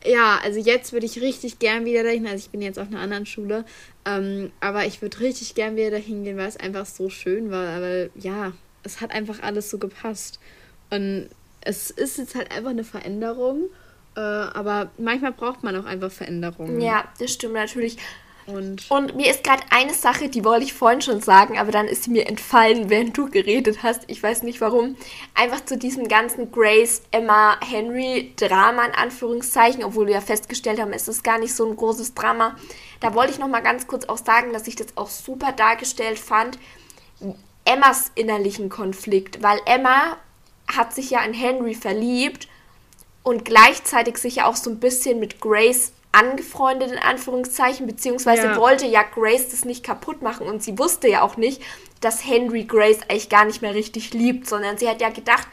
[0.05, 3.01] ja, also jetzt würde ich richtig gern wieder dahin, also ich bin jetzt auf einer
[3.01, 3.65] anderen Schule,
[4.07, 7.81] ähm, aber ich würde richtig gern wieder dahin gehen, weil es einfach so schön war,
[7.83, 10.41] weil, ja, es hat einfach alles so gepasst.
[10.91, 13.69] Und es ist jetzt halt einfach eine Veränderung,
[14.17, 16.81] äh, aber manchmal braucht man auch einfach Veränderungen.
[16.81, 17.99] Ja, das stimmt natürlich.
[18.47, 21.87] Und, und mir ist gerade eine Sache, die wollte ich vorhin schon sagen, aber dann
[21.87, 24.03] ist sie mir entfallen, während du geredet hast.
[24.09, 24.97] Ich weiß nicht warum.
[25.35, 30.93] Einfach zu diesem ganzen Grace, Emma, Henry Drama in Anführungszeichen, obwohl wir ja festgestellt haben,
[30.93, 32.57] es ist gar nicht so ein großes Drama.
[33.01, 36.19] Da wollte ich noch mal ganz kurz auch sagen, dass ich das auch super dargestellt
[36.19, 36.59] fand.
[37.65, 40.17] Emmas innerlichen Konflikt, weil Emma
[40.67, 42.49] hat sich ja in Henry verliebt
[43.23, 48.57] und gleichzeitig sich ja auch so ein bisschen mit Grace angefreundet in Anführungszeichen, beziehungsweise ja.
[48.57, 51.63] wollte ja Grace das nicht kaputt machen und sie wusste ja auch nicht,
[52.01, 55.47] dass Henry Grace eigentlich gar nicht mehr richtig liebt, sondern sie hat ja gedacht,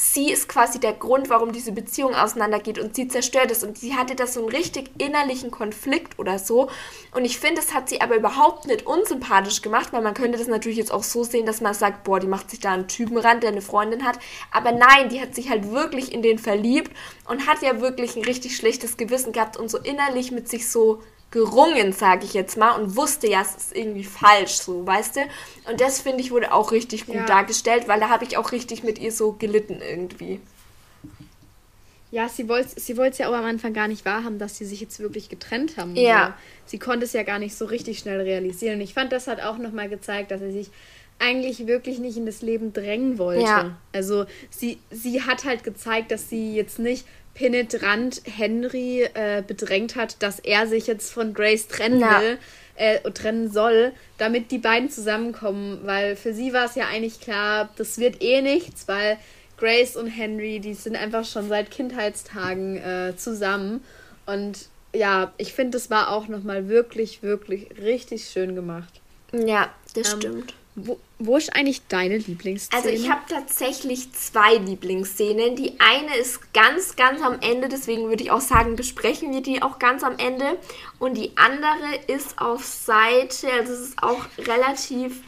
[0.00, 3.64] sie ist quasi der Grund, warum diese Beziehung auseinandergeht und sie zerstört ist.
[3.64, 6.70] Und sie hatte da so einen richtig innerlichen Konflikt oder so.
[7.12, 10.46] Und ich finde, das hat sie aber überhaupt nicht unsympathisch gemacht, weil man könnte das
[10.46, 13.18] natürlich jetzt auch so sehen, dass man sagt, boah, die macht sich da einen Typen
[13.18, 14.20] ran, der eine Freundin hat.
[14.52, 16.92] Aber nein, die hat sich halt wirklich in den verliebt
[17.28, 21.02] und hat ja wirklich ein richtig schlechtes Gewissen gehabt und so innerlich mit sich so
[21.30, 25.20] gerungen, sage ich jetzt mal, und wusste ja, es ist irgendwie falsch, so, weißt du?
[25.70, 27.26] Und das finde ich wurde auch richtig gut ja.
[27.26, 30.40] dargestellt, weil da habe ich auch richtig mit ihr so gelitten irgendwie.
[32.10, 34.80] Ja, sie wollte sie es ja auch am Anfang gar nicht wahrhaben, dass sie sich
[34.80, 35.94] jetzt wirklich getrennt haben.
[35.94, 36.38] Ja.
[36.64, 38.76] Sie konnte es ja gar nicht so richtig schnell realisieren.
[38.76, 40.70] Und ich fand, das hat auch nochmal gezeigt, dass sie sich
[41.18, 43.42] eigentlich wirklich nicht in das Leben drängen wollte.
[43.42, 43.76] Ja.
[43.92, 47.04] Also sie, sie hat halt gezeigt, dass sie jetzt nicht
[47.38, 52.20] penetrant Henry äh, bedrängt hat, dass er sich jetzt von Grace trennen Ja.
[52.20, 52.38] will,
[52.74, 57.68] äh, trennen soll, damit die beiden zusammenkommen, weil für sie war es ja eigentlich klar,
[57.76, 59.18] das wird eh nichts, weil
[59.56, 63.84] Grace und Henry, die sind einfach schon seit Kindheitstagen äh, zusammen
[64.26, 69.00] und ja, ich finde, das war auch nochmal wirklich, wirklich richtig schön gemacht.
[69.32, 70.54] Ja, das Ähm, stimmt.
[70.80, 72.82] Wo, wo ist eigentlich deine Lieblingsszene?
[72.82, 75.56] Also ich habe tatsächlich zwei Lieblingsszenen.
[75.56, 79.60] Die eine ist ganz, ganz am Ende, deswegen würde ich auch sagen, besprechen wir die
[79.62, 80.56] auch ganz am Ende.
[80.98, 85.22] Und die andere ist auf Seite, also es ist auch relativ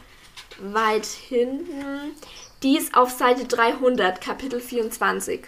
[0.59, 2.15] weit hinten.
[2.63, 5.41] Die ist auf Seite 300, Kapitel 24.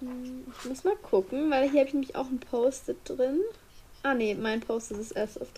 [0.00, 3.40] Ich muss mal gucken, weil hier habe ich nämlich auch ein Post-it drin.
[4.02, 5.48] Ah nee, mein Post-it ist erst auf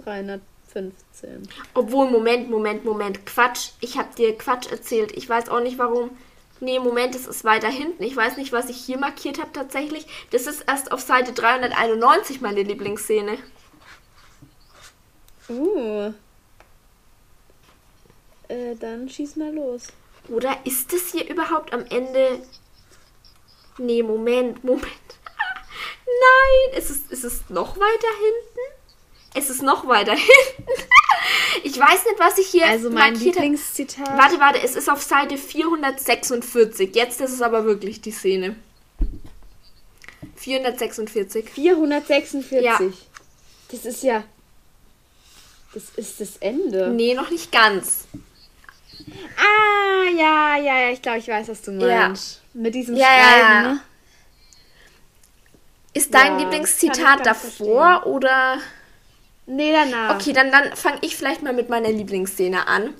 [0.76, 1.48] 315.
[1.74, 3.70] Obwohl, Moment, Moment, Moment, Quatsch.
[3.80, 5.12] Ich habe dir Quatsch erzählt.
[5.16, 6.10] Ich weiß auch nicht warum.
[6.60, 8.02] Nee, Moment, es ist weiter hinten.
[8.02, 10.06] Ich weiß nicht, was ich hier markiert habe tatsächlich.
[10.30, 13.38] Das ist erst auf Seite 391 meine Lieblingsszene.
[15.48, 16.12] Uh.
[18.48, 19.88] Äh, dann schieß mal los.
[20.28, 22.40] Oder ist das hier überhaupt am Ende...
[23.78, 24.86] Nee, Moment, Moment.
[26.06, 28.75] Nein, ist es, ist es noch weiter hinten?
[29.36, 30.70] Es ist noch weiter hinten.
[31.64, 33.46] Ich weiß nicht, was ich hier Also mein markiert habe.
[33.46, 34.16] Lieblingszitat.
[34.18, 36.94] Warte, warte, es ist auf Seite 446.
[36.94, 38.56] Jetzt ist es aber wirklich die Szene.
[40.36, 41.50] 446.
[41.50, 42.62] 446.
[42.62, 42.78] Ja.
[43.70, 44.24] Das ist ja.
[45.74, 46.88] Das ist das Ende.
[46.90, 48.06] Nee, noch nicht ganz.
[49.36, 52.08] Ah, ja, ja, ja, ich glaube, ich weiß, was du Ja.
[52.08, 52.40] meinst.
[52.54, 53.62] Mit diesem Ja, ja, Schreiben, ja.
[53.74, 53.80] ne?
[55.92, 58.58] Ist dein Ja, Lieblingszitat davor oder.
[59.46, 60.16] Nee, danach.
[60.16, 62.94] Okay, dann, dann fange ich vielleicht mal mit meiner Lieblingsszene an.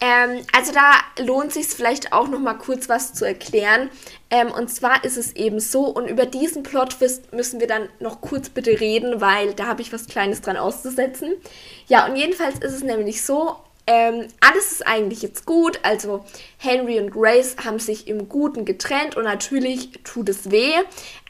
[0.00, 0.92] Ähm, also da
[1.24, 3.88] lohnt sich vielleicht auch noch mal kurz was zu erklären.
[4.30, 8.20] Ähm, und zwar ist es eben so, und über diesen Plot-Twist müssen wir dann noch
[8.20, 11.32] kurz bitte reden, weil da habe ich was Kleines dran auszusetzen.
[11.86, 15.78] Ja, und jedenfalls ist es nämlich so, ähm, alles ist eigentlich jetzt gut.
[15.82, 16.24] Also
[16.58, 20.72] Henry und Grace haben sich im Guten getrennt und natürlich tut es weh.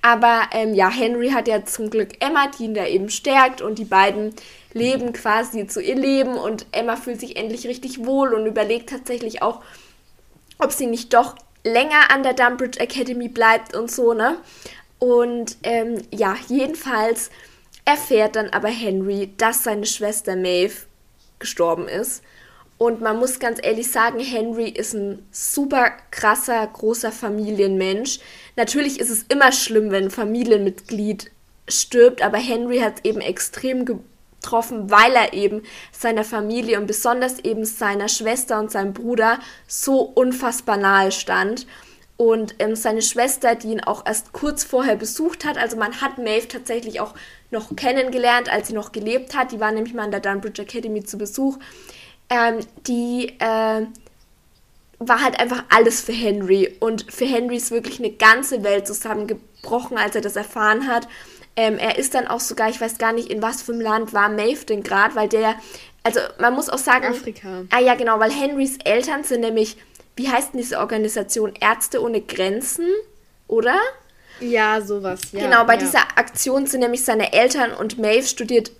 [0.03, 3.79] Aber ähm, ja, Henry hat ja zum Glück Emma, die ihn da eben stärkt und
[3.79, 4.35] die beiden
[4.73, 9.43] leben quasi zu ihr Leben und Emma fühlt sich endlich richtig wohl und überlegt tatsächlich
[9.43, 9.63] auch,
[10.59, 14.37] ob sie nicht doch länger an der Dumbridge Academy bleibt und so, ne?
[14.99, 17.31] Und ähm, ja, jedenfalls
[17.85, 20.87] erfährt dann aber Henry, dass seine Schwester Maeve
[21.39, 22.23] gestorben ist.
[22.79, 28.21] Und man muss ganz ehrlich sagen, Henry ist ein super krasser, großer Familienmensch.
[28.57, 31.31] Natürlich ist es immer schlimm, wenn ein Familienmitglied
[31.69, 37.41] stirbt, aber Henry hat es eben extrem getroffen, weil er eben seiner Familie und besonders
[37.41, 41.67] eben seiner Schwester und seinem Bruder so unfassbar nahe stand.
[42.19, 46.17] Und ähm, seine Schwester, die ihn auch erst kurz vorher besucht hat, also man hat
[46.17, 47.15] Maeve tatsächlich auch
[47.51, 49.53] noch kennengelernt, als sie noch gelebt hat.
[49.53, 51.59] Die war nämlich mal an der Dunbridge Academy zu Besuch.
[52.29, 53.87] Ähm, die äh,
[54.99, 56.75] war halt einfach alles für Henry.
[56.81, 61.09] Und für Henry ist wirklich eine ganze Welt zusammengebrochen, als er das erfahren hat.
[61.57, 64.13] Ähm, er ist dann auch sogar, ich weiß gar nicht, in was für einem Land
[64.13, 65.55] war Maeve denn gerade, weil der,
[66.03, 67.07] also man muss auch sagen.
[67.07, 67.65] Afrika.
[67.71, 69.77] Ah ja, genau, weil Henrys Eltern sind nämlich,
[70.17, 71.55] wie heißt denn diese Organisation?
[71.59, 72.87] Ärzte ohne Grenzen,
[73.49, 73.79] oder?
[74.41, 75.41] Ja, sowas, ja.
[75.41, 75.81] genau, bei ja.
[75.81, 78.71] dieser Aktion sind nämlich seine Eltern und Maeve studiert,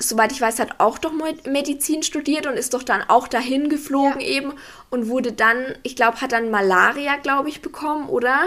[0.00, 1.12] soweit ich weiß, hat auch doch
[1.44, 4.26] Medizin studiert und ist doch dann auch dahin geflogen Ja.
[4.26, 4.52] eben
[4.90, 8.38] und wurde dann, ich glaube, hat dann Malaria, glaube ich, bekommen, oder?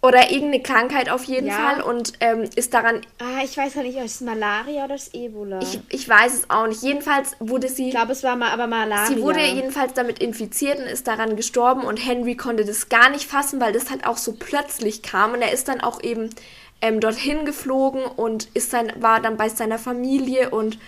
[0.00, 1.54] Oder irgendeine Krankheit auf jeden Ja.
[1.54, 5.12] Fall und ähm, ist daran, Ah, ich weiß ja nicht, ob es Malaria oder das
[5.12, 5.58] Ebola.
[5.60, 6.82] ich, ich weiß es auch nicht.
[6.84, 7.86] Jedenfalls wurde sie.
[7.88, 9.06] Ich glaube, es war mal aber Malaria.
[9.06, 13.24] Sie wurde jedenfalls damit infiziert und ist daran gestorben und Henry konnte das gar nicht
[13.28, 16.30] fassen, weil das halt auch so plötzlich kam und er ist dann auch eben
[16.80, 20.78] ähm, dorthin geflogen und ist dann, war dann bei seiner Familie und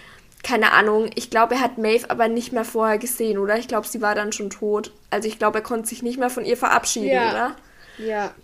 [0.43, 3.59] keine Ahnung, ich glaube, er hat Maeve aber nicht mehr vorher gesehen, oder?
[3.59, 4.91] Ich glaube, sie war dann schon tot.
[5.11, 7.31] Also ich glaube, er konnte sich nicht mehr von ihr verabschieden, Ja.
[7.31, 7.57] oder?
[7.99, 8.35] Ja.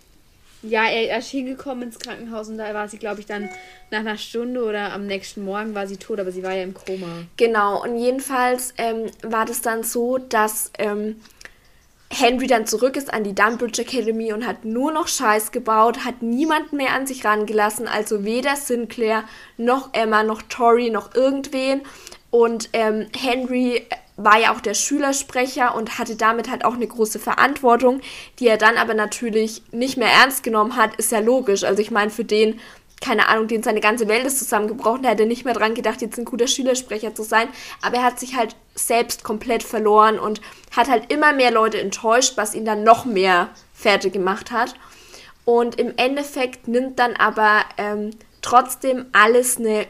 [0.63, 3.49] Ja, er, er ist hingekommen ins Krankenhaus und da war sie, glaube ich, dann
[3.91, 6.75] nach einer Stunde oder am nächsten Morgen war sie tot, aber sie war ja im
[6.75, 7.07] Koma.
[7.37, 11.21] Genau, und jedenfalls ähm, war das dann so, dass ähm,
[12.11, 16.23] Henry dann zurück ist an die Dunbridge Academy und hat nur noch Scheiß gebaut, hat
[16.23, 19.25] niemanden mehr an sich rangelassen, also weder Sinclair
[19.57, 21.83] noch Emma noch Tori noch irgendwen.
[22.31, 27.19] Und ähm, Henry war ja auch der Schülersprecher und hatte damit halt auch eine große
[27.19, 28.01] Verantwortung,
[28.39, 31.65] die er dann aber natürlich nicht mehr ernst genommen hat, ist ja logisch.
[31.65, 32.59] Also ich meine, für den
[33.07, 35.05] keine Ahnung, den seine ganze Welt ist zusammengebrochen.
[35.05, 37.49] Er hätte nicht mehr dran gedacht, jetzt ein guter Schülersprecher zu sein.
[37.81, 40.41] Aber er hat sich halt selbst komplett verloren und
[40.77, 44.75] hat halt immer mehr Leute enttäuscht, was ihn dann noch mehr fertig gemacht hat.
[45.45, 48.11] Und im Endeffekt nimmt dann aber ähm,
[48.43, 49.87] trotzdem alles eine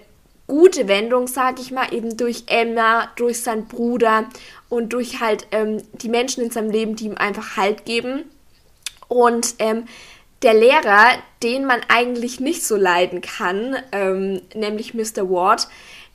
[0.46, 4.26] gute Wendung, sag ich mal, eben durch Emma, durch seinen Bruder
[4.68, 8.24] und durch halt ähm, die Menschen in seinem Leben, die ihm einfach Halt geben.
[9.08, 9.86] Und ähm,
[10.42, 15.30] der Lehrer, den man eigentlich nicht so leiden kann, ähm, nämlich Mr.
[15.30, 15.68] Ward,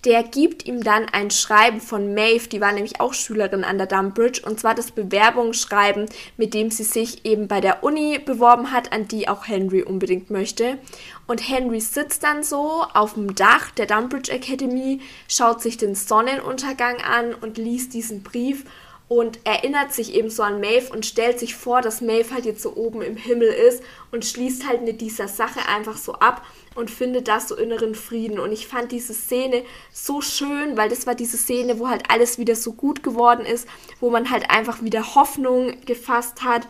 [0.06, 3.86] der gibt ihm dann ein Schreiben von Maeve, die war nämlich auch Schülerin an der
[3.86, 6.08] Dumbridge, und zwar das Bewerbungsschreiben,
[6.38, 10.32] mit dem sie sich eben bei der Uni beworben hat, an die auch Henry unbedingt
[10.32, 10.80] möchte.
[11.28, 16.98] Und Henry sitzt dann so auf dem Dach der Dumbridge Academy, schaut sich den Sonnenuntergang
[17.02, 18.66] an und liest diesen Brief
[19.12, 22.62] und erinnert sich eben so an Maeve und stellt sich vor, dass Maeve halt jetzt
[22.62, 26.46] so oben im Himmel ist und schließt halt mit dieser Sache einfach so ab
[26.76, 28.40] und findet da so inneren Frieden.
[28.40, 32.38] Und ich fand diese Szene so schön, weil das war diese Szene, wo halt alles
[32.38, 33.68] wieder so gut geworden ist,
[34.00, 36.66] wo man halt einfach wieder Hoffnung gefasst hat.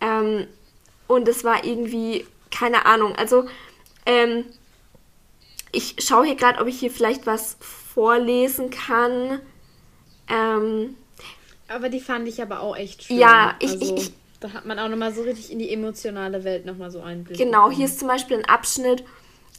[0.00, 0.46] Ähm,
[1.08, 3.44] und es war irgendwie, keine Ahnung, also
[4.06, 4.46] ähm,
[5.72, 9.42] ich schaue hier gerade, ob ich hier vielleicht was vorlesen kann.
[10.26, 10.96] Ähm,
[11.72, 13.18] aber die fand ich aber auch echt schön.
[13.18, 16.44] Ja, ich, also, ich, ich, da hat man auch nochmal so richtig in die emotionale
[16.44, 17.38] Welt nochmal so Einblick.
[17.38, 17.76] Genau, bekommen.
[17.76, 19.04] hier ist zum Beispiel ein Abschnitt.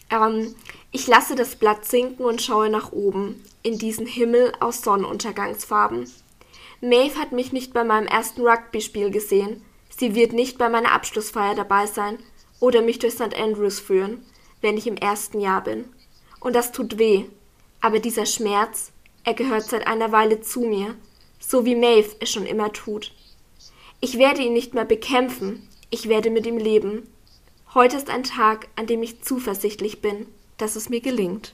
[0.09, 0.55] Ähm,
[0.91, 6.09] ich lasse das Blatt sinken und schaue nach oben, in diesen Himmel aus Sonnenuntergangsfarben.
[6.81, 9.63] Maeve hat mich nicht bei meinem ersten Rugby-Spiel gesehen.
[9.89, 12.19] Sie wird nicht bei meiner Abschlussfeier dabei sein
[12.59, 13.35] oder mich durch St.
[13.35, 14.25] Andrews führen,
[14.61, 15.85] wenn ich im ersten Jahr bin.
[16.39, 17.25] Und das tut weh.
[17.79, 18.91] Aber dieser Schmerz,
[19.23, 20.95] er gehört seit einer Weile zu mir
[21.47, 23.11] so wie Maeve es schon immer tut.
[23.99, 27.07] Ich werde ihn nicht mehr bekämpfen, ich werde mit ihm leben.
[27.73, 30.27] Heute ist ein Tag, an dem ich zuversichtlich bin,
[30.57, 31.53] dass es mir gelingt.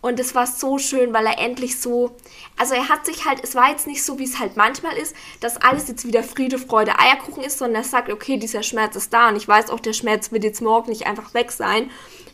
[0.00, 2.16] Und es war so schön, weil er endlich so,
[2.58, 5.14] also er hat sich halt, es war jetzt nicht so, wie es halt manchmal ist,
[5.40, 9.12] dass alles jetzt wieder Friede, Freude, Eierkuchen ist, sondern er sagt, okay, dieser Schmerz ist
[9.12, 11.90] da und ich weiß auch, der Schmerz wird jetzt morgen nicht einfach weg sein.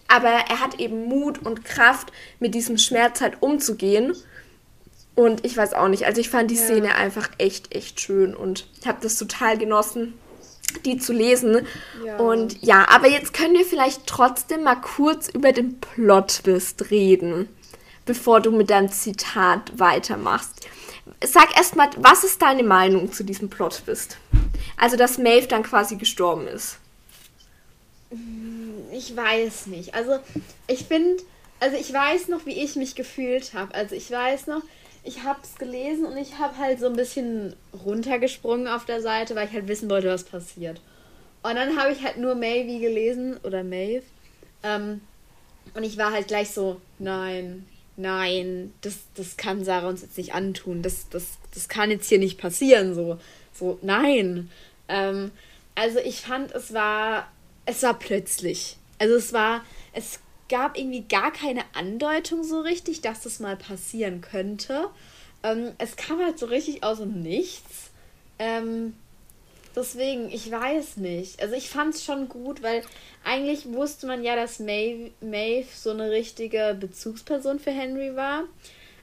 [0.08, 4.14] Aber er hat eben Mut und Kraft, mit diesem Schmerz halt umzugehen
[5.18, 6.62] und ich weiß auch nicht, also ich fand die ja.
[6.62, 10.14] Szene einfach echt, echt schön und habe das total genossen,
[10.84, 11.66] die zu lesen.
[12.06, 12.18] Ja.
[12.18, 17.48] Und ja, aber jetzt können wir vielleicht trotzdem mal kurz über den Plot-Twist reden,
[18.06, 20.68] bevor du mit deinem Zitat weitermachst.
[21.26, 24.18] Sag erstmal, was ist deine Meinung zu diesem Plot-Twist?
[24.76, 26.78] Also, dass Maeve dann quasi gestorben ist.
[28.92, 29.96] Ich weiß nicht.
[29.96, 30.20] Also,
[30.68, 31.20] ich finde,
[31.58, 33.74] also ich weiß noch, wie ich mich gefühlt habe.
[33.74, 34.62] Also, ich weiß noch,
[35.08, 39.34] ich habe es gelesen und ich habe halt so ein bisschen runtergesprungen auf der Seite,
[39.34, 40.82] weil ich halt wissen wollte, was passiert.
[41.42, 44.04] Und dann habe ich halt nur Maeve gelesen oder Maeve.
[44.62, 45.00] Ähm,
[45.72, 50.34] und ich war halt gleich so, nein, nein, das, das kann Sarah uns jetzt nicht
[50.34, 50.82] antun.
[50.82, 52.94] Das, das, das kann jetzt hier nicht passieren.
[52.94, 53.18] So,
[53.54, 54.50] so nein.
[54.88, 55.30] Ähm,
[55.74, 57.32] also ich fand, es war,
[57.64, 58.76] es war plötzlich.
[58.98, 64.20] Also es war, es gab irgendwie gar keine Andeutung so richtig, dass das mal passieren
[64.20, 64.88] könnte.
[65.42, 67.90] Ähm, es kam halt so richtig aus und nichts.
[68.38, 68.94] Ähm,
[69.76, 71.40] deswegen, ich weiß nicht.
[71.42, 72.82] Also ich fand es schon gut, weil
[73.24, 75.10] eigentlich wusste man ja, dass Maeve
[75.74, 78.44] so eine richtige Bezugsperson für Henry war.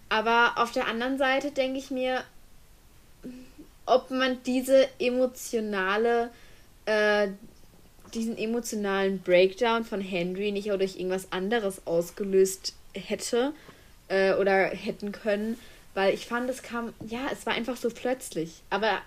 [0.10, 2.24] Aber auf der anderen Seite denke ich mir,
[3.86, 6.32] ob man diese emotionale
[6.86, 7.30] äh,
[8.16, 13.54] diesen emotionalen Breakdown von Henry nicht auch durch irgendwas anderes ausgelöst hätte
[14.08, 15.58] äh, oder hätten können,
[15.96, 18.64] weil ich fand, es kam, ja, es war einfach so plötzlich.
[18.70, 19.02] Aber.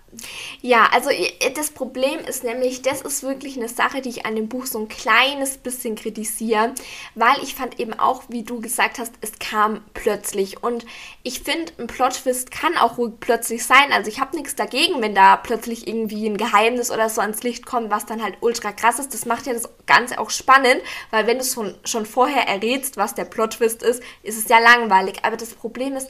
[0.62, 1.10] Ja, also
[1.54, 4.78] das Problem ist nämlich, das ist wirklich eine Sache, die ich an dem Buch so
[4.80, 6.74] ein kleines bisschen kritisiere,
[7.14, 10.62] weil ich fand eben auch, wie du gesagt hast, es kam plötzlich.
[10.62, 10.86] Und
[11.22, 13.92] ich finde, ein Plot-Twist kann auch ruhig plötzlich sein.
[13.92, 17.66] Also ich habe nichts dagegen, wenn da plötzlich irgendwie ein Geheimnis oder so ans Licht
[17.66, 19.12] kommt, was dann halt ultra krass ist.
[19.12, 20.80] Das macht ja das Ganze auch spannend,
[21.10, 25.18] weil wenn du schon, schon vorher errätst, was der Plot-Twist ist, ist es ja langweilig.
[25.22, 26.08] Aber das Problem ist,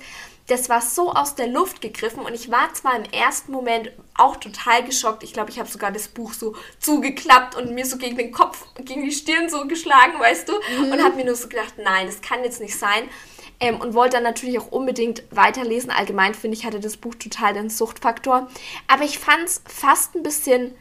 [0.48, 4.36] das war so aus der Luft gegriffen und ich war zwar im ersten Moment auch
[4.36, 5.22] total geschockt.
[5.22, 8.64] Ich glaube, ich habe sogar das Buch so zugeklappt und mir so gegen den Kopf,
[8.84, 10.92] gegen die Stirn so geschlagen, weißt du, mhm.
[10.92, 13.08] und habe mir nur so gedacht, nein, das kann jetzt nicht sein.
[13.60, 15.90] Ähm, und wollte dann natürlich auch unbedingt weiterlesen.
[15.90, 18.48] Allgemein finde ich, hatte das Buch total den Suchtfaktor.
[18.86, 20.74] Aber ich fand es fast ein bisschen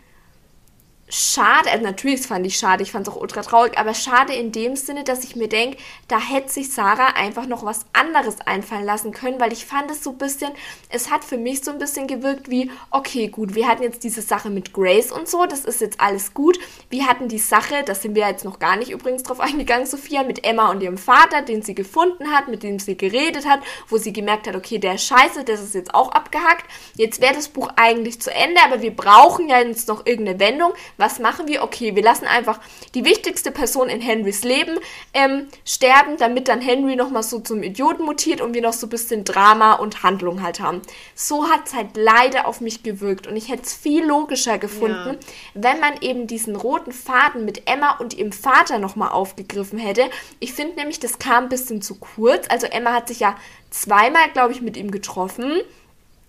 [1.10, 4.52] schade, also natürlich fand ich schade, ich fand es auch ultra traurig, aber schade in
[4.52, 5.78] dem Sinne, dass ich mir denke,
[6.10, 10.04] da hätte sich Sarah einfach noch was anderes einfallen lassen können, weil ich fand es
[10.04, 10.52] so ein bisschen,
[10.90, 14.22] es hat für mich so ein bisschen gewirkt wie, okay, gut, wir hatten jetzt diese
[14.22, 16.60] Sache mit Grace und so, das ist jetzt alles gut.
[16.90, 20.24] Wir hatten die Sache, da sind wir jetzt noch gar nicht übrigens drauf eingegangen, Sophia,
[20.24, 23.98] mit Emma und ihrem Vater, den sie gefunden hat, mit dem sie geredet hat, wo
[23.98, 26.66] sie gemerkt hat, okay, der scheiße, das ist jetzt auch abgehackt.
[26.96, 30.74] Jetzt wäre das Buch eigentlich zu Ende, aber wir brauchen ja jetzt noch irgendeine Wendung
[30.98, 31.64] was machen wir?
[31.64, 32.60] Okay, wir lassen einfach
[32.94, 34.78] die wichtigste Person in Henrys Leben
[35.14, 38.90] ähm, sterben, damit dann Henry nochmal so zum Idioten mutiert und wir noch so ein
[38.90, 40.82] bisschen Drama und Handlung halt haben.
[41.16, 45.18] So hat es halt leider auf mich gewirkt und ich hätte es viel logischer gefunden,
[45.20, 45.28] ja.
[45.54, 50.10] wenn man eben diesen roten Faden mit Emma und ihrem Vater nochmal aufgegriffen hätte.
[50.40, 52.48] Ich finde nämlich, das kam ein bisschen zu kurz.
[52.50, 53.36] Also Emma hat sich ja
[53.70, 55.62] zweimal, glaube ich, mit ihm getroffen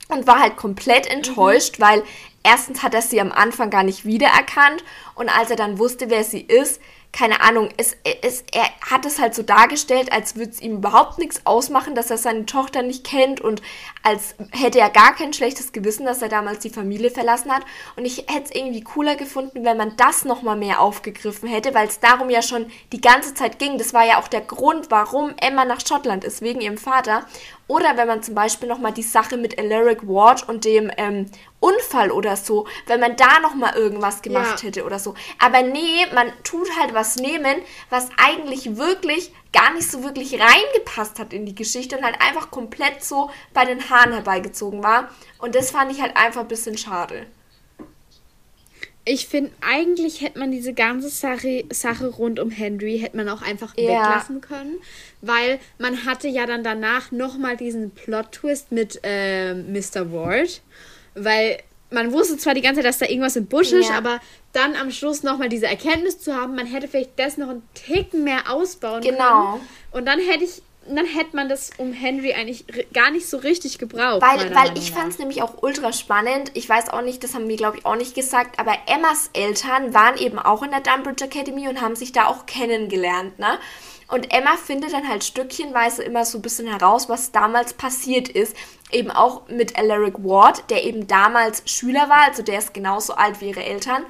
[0.09, 1.83] und war halt komplett enttäuscht, mhm.
[1.83, 2.03] weil
[2.49, 4.83] erstens hat er sie am Anfang gar nicht wiedererkannt
[5.15, 6.81] und als er dann wusste, wer sie ist,
[7.13, 11.19] keine Ahnung, es, es, er hat es halt so dargestellt, als würde es ihm überhaupt
[11.19, 13.63] nichts ausmachen, dass er seine Tochter nicht kennt und
[14.03, 17.63] als hätte er gar kein schlechtes Gewissen, dass er damals die Familie verlassen hat.
[17.97, 21.89] Und ich hätte es irgendwie cooler gefunden, wenn man das nochmal mehr aufgegriffen hätte, weil
[21.89, 23.79] es darum ja schon die ganze Zeit ging.
[23.79, 27.27] Das war ja auch der Grund, warum Emma nach Schottland ist, wegen ihrem Vater.
[27.69, 31.27] Oder wenn man zum Beispiel nochmal die Sache mit Alaric Ward und dem ähm,
[31.61, 34.69] Unfall oder so, wenn man da nochmal irgendwas gemacht ja.
[34.69, 35.15] hätte oder so.
[35.39, 37.57] Aber nee, man tut halt was nehmen,
[37.91, 42.51] was eigentlich wirklich gar nicht so wirklich reingepasst hat in die Geschichte und halt einfach
[42.51, 45.11] komplett so bei den Haaren herbeigezogen war.
[45.39, 47.27] Und das fand ich halt einfach ein bisschen schade.
[49.09, 53.43] Ich finde, eigentlich hätte man diese ganze Sache, Sache rund um Henry hätte man auch
[53.43, 53.85] einfach ja.
[53.85, 54.79] weglassen können,
[55.23, 60.13] weil man hatte ja dann danach nochmal diesen Plot-Twist mit äh, Mr.
[60.13, 60.61] Ward,
[61.15, 61.59] weil
[61.91, 63.97] man wusste zwar die ganze Zeit, dass da irgendwas im Busch ist, ja.
[63.97, 64.21] aber
[64.53, 68.25] dann am Schluss nochmal diese Erkenntnis zu haben, man hätte vielleicht das noch einen Ticken
[68.25, 69.17] mehr ausbauen genau.
[69.17, 69.21] können.
[69.21, 69.61] Genau.
[69.93, 70.63] Und dann hätte ich
[70.97, 74.23] dann hätte man das um Henry eigentlich gar nicht so richtig gebraucht.
[74.23, 76.51] Weil, weil ich fand es nämlich auch ultra spannend.
[76.55, 79.95] Ich weiß auch nicht, das haben wir, glaube ich, auch nicht gesagt, aber Emmas Eltern
[79.95, 83.59] waren eben auch in der Dumbridge Academy und haben sich da auch kennengelernt, ne?
[84.11, 88.57] Und Emma findet dann halt stückchenweise immer so ein bisschen heraus, was damals passiert ist.
[88.91, 93.43] Eben auch mit Alaric Ward, der eben damals Schüler war, also der ist genauso alt
[93.43, 94.07] wie ihre Eltern.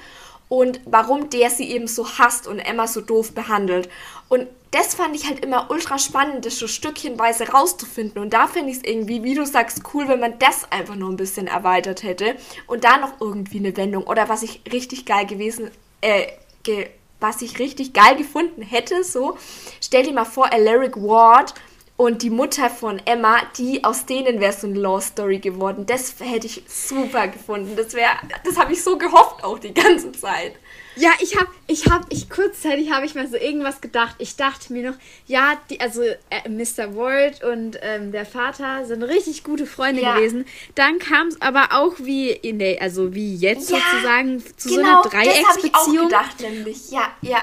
[0.48, 3.88] Und warum der sie eben so hasst und Emma so doof behandelt.
[4.28, 8.20] Und das fand ich halt immer ultra spannend, das so stückchenweise rauszufinden.
[8.20, 11.08] Und da finde ich es irgendwie, wie du sagst, cool, wenn man das einfach noch
[11.08, 12.36] ein bisschen erweitert hätte.
[12.66, 14.04] Und da noch irgendwie eine Wendung.
[14.04, 15.70] Oder was ich richtig geil gewesen,
[16.00, 16.26] äh,
[16.62, 16.88] ge
[17.20, 19.36] was ich richtig geil gefunden hätte, so,
[19.80, 21.52] stell dir mal vor, Alaric Ward
[21.98, 25.84] und die Mutter von Emma, die aus denen wäre so eine Law Story geworden.
[25.84, 27.74] Das hätte ich super gefunden.
[27.76, 28.12] Das wäre,
[28.44, 30.52] das habe ich so gehofft auch die ganze Zeit.
[30.94, 34.14] Ja, ich habe, ich habe, ich kurzzeitig habe ich mal so irgendwas gedacht.
[34.18, 34.96] Ich dachte mir noch,
[35.26, 36.94] ja, die, also äh, Mr.
[36.94, 40.14] Ward und ähm, der Vater sind richtig gute Freunde ja.
[40.14, 40.46] gewesen.
[40.76, 45.02] Dann kam es aber auch wie in der, also wie jetzt ja, sozusagen zu genau,
[45.02, 45.40] so einer Dreiecksbeziehung.
[45.50, 46.90] Das habe ich auch gedacht, nämlich.
[46.92, 47.42] Ja, ja.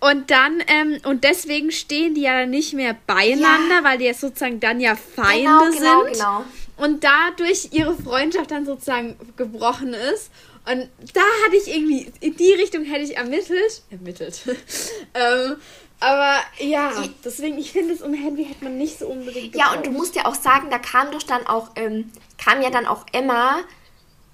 [0.00, 3.84] Und dann, ähm, und deswegen stehen die ja nicht mehr beieinander, ja.
[3.84, 6.12] weil die ja sozusagen dann ja Feinde genau, genau, sind.
[6.12, 6.44] Genau.
[6.76, 10.30] Und dadurch ihre Freundschaft dann sozusagen gebrochen ist.
[10.70, 13.82] Und da hatte ich irgendwie, in die Richtung hätte ich ermittelt.
[13.90, 14.42] Ermittelt.
[15.14, 15.56] ähm,
[15.98, 16.92] aber ja,
[17.24, 19.52] deswegen, ich finde es um Henry hätte man nicht so unbedingt.
[19.52, 19.72] Gebraucht.
[19.72, 22.70] Ja, und du musst ja auch sagen, da kam doch dann auch, ähm, kam ja
[22.70, 23.60] dann auch Emma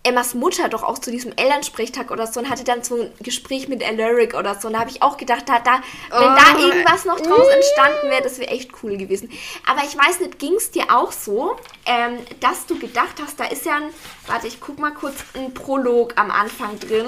[0.05, 3.69] Emmas Mutter doch auch zu diesem Elternsprechtag oder so und hatte dann so ein Gespräch
[3.69, 4.69] mit Alaric oder so.
[4.69, 6.37] Und da habe ich auch gedacht, da, da, wenn oh.
[6.37, 9.31] da irgendwas noch draus entstanden wäre, das wäre echt cool gewesen.
[9.67, 13.47] Aber ich weiß nicht, ging es dir auch so, ähm, dass du gedacht hast, da
[13.47, 13.91] ist ja ein,
[14.27, 17.07] warte, ich guck mal kurz, ein Prolog am Anfang drin,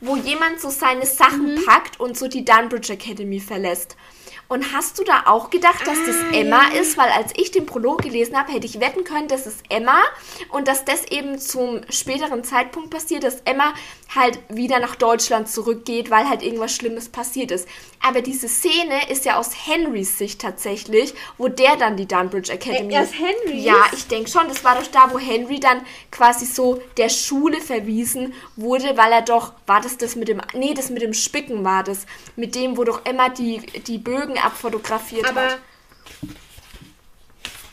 [0.00, 1.64] wo jemand so seine Sachen mhm.
[1.64, 3.96] packt und so die Dunbridge Academy verlässt.
[4.52, 6.80] Und hast du da auch gedacht, dass das ah, Emma ja.
[6.82, 6.98] ist?
[6.98, 10.02] Weil als ich den Prolog gelesen habe, hätte ich wetten können, das ist Emma
[10.50, 13.72] und dass das eben zum späteren Zeitpunkt passiert, dass Emma
[14.14, 17.66] halt wieder nach Deutschland zurückgeht, weil halt irgendwas Schlimmes passiert ist.
[18.02, 22.94] Aber diese Szene ist ja aus Henrys Sicht tatsächlich, wo der dann die Dunbridge Academy.
[22.94, 23.60] Äh, Henry?
[23.60, 24.48] Ja, ich denke schon.
[24.48, 25.80] Das war doch da, wo Henry dann
[26.10, 30.74] quasi so der Schule verwiesen wurde, weil er doch, war das das mit dem, nee,
[30.74, 35.28] das mit dem Spicken war das, mit dem, wo doch Emma die, die Bögen abfotografiert
[35.28, 35.58] aber, hat.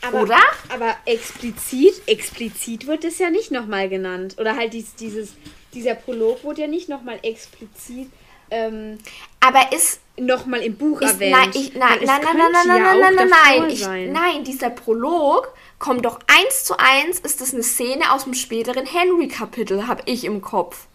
[0.02, 0.40] Aber, Oder?
[0.68, 4.36] Aber explizit, explizit wird es ja nicht nochmal genannt.
[4.38, 5.34] Oder halt dies, dieses,
[5.74, 8.10] dieser Prolog wurde ja nicht nochmal explizit.
[8.50, 8.98] Ähm,
[9.38, 11.32] aber ist nochmal im Buch ist, erwähnt.
[11.32, 15.52] Nein, ich, nein, nein, nein, nein, nein, ja nein, nein, nein, ich, nein, dieser Prolog
[15.78, 20.24] kommt doch eins zu eins, ist das eine Szene aus dem späteren Henry-Kapitel, habe ich
[20.24, 20.86] im Kopf.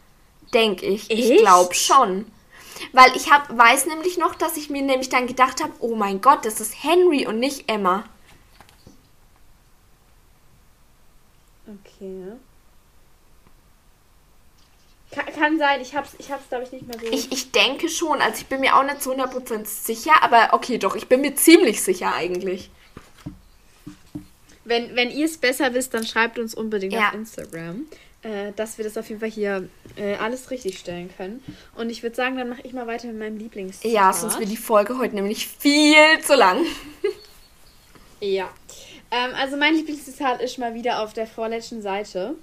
[0.53, 1.09] Denke ich.
[1.09, 1.29] Echt?
[1.29, 2.25] Ich glaube schon.
[2.91, 6.21] Weil ich hab, weiß nämlich noch, dass ich mir nämlich dann gedacht habe, oh mein
[6.21, 8.05] Gott, das ist Henry und nicht Emma.
[11.67, 12.33] Okay.
[15.11, 17.05] Kann, kann sein, ich hab's, ich hab's glaube ich nicht mehr so.
[17.07, 20.77] Ich, ich denke schon, also ich bin mir auch nicht zu 100% sicher, aber okay,
[20.77, 22.69] doch, ich bin mir ziemlich sicher eigentlich.
[24.65, 27.09] Wenn, wenn ihr es besser wisst, dann schreibt uns unbedingt ja.
[27.09, 27.85] auf Instagram,
[28.25, 31.43] äh, dass wir das auf jeden Fall hier äh, alles richtig stellen können.
[31.75, 33.91] Und ich würde sagen, dann mache ich mal weiter mit meinem Lieblingszitat.
[33.91, 36.65] Ja, sonst wird die Folge heute nämlich viel zu lang.
[38.19, 38.49] ja.
[39.11, 42.35] Ähm, also mein Lieblingszitat ist mal wieder auf der vorletzten Seite.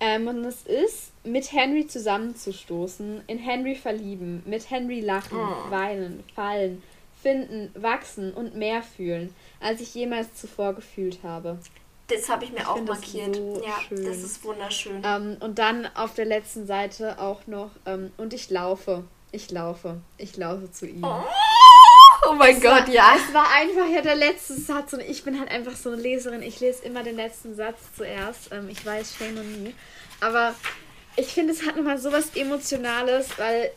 [0.00, 5.70] Ähm, und es ist, mit Henry zusammenzustoßen, in Henry verlieben, mit Henry lachen, oh.
[5.70, 6.82] weinen, fallen,
[7.22, 11.58] finden, wachsen und mehr fühlen als ich jemals zuvor gefühlt habe.
[12.08, 13.36] Das habe ich mir ich auch markiert.
[13.36, 14.04] So ja, schön.
[14.04, 15.02] das ist wunderschön.
[15.04, 20.00] Ähm, und dann auf der letzten Seite auch noch, ähm, und ich laufe, ich laufe,
[20.18, 21.04] ich laufe zu ihm.
[21.04, 21.22] Oh,
[22.28, 23.14] oh mein es Gott, war, ja.
[23.16, 26.42] Es war einfach ja der letzte Satz und ich bin halt einfach so eine Leserin.
[26.42, 28.52] Ich lese immer den letzten Satz zuerst.
[28.52, 29.72] Ähm, ich weiß, shame on me.
[30.20, 30.54] Aber
[31.16, 33.70] ich finde, es hat nochmal sowas Emotionales, weil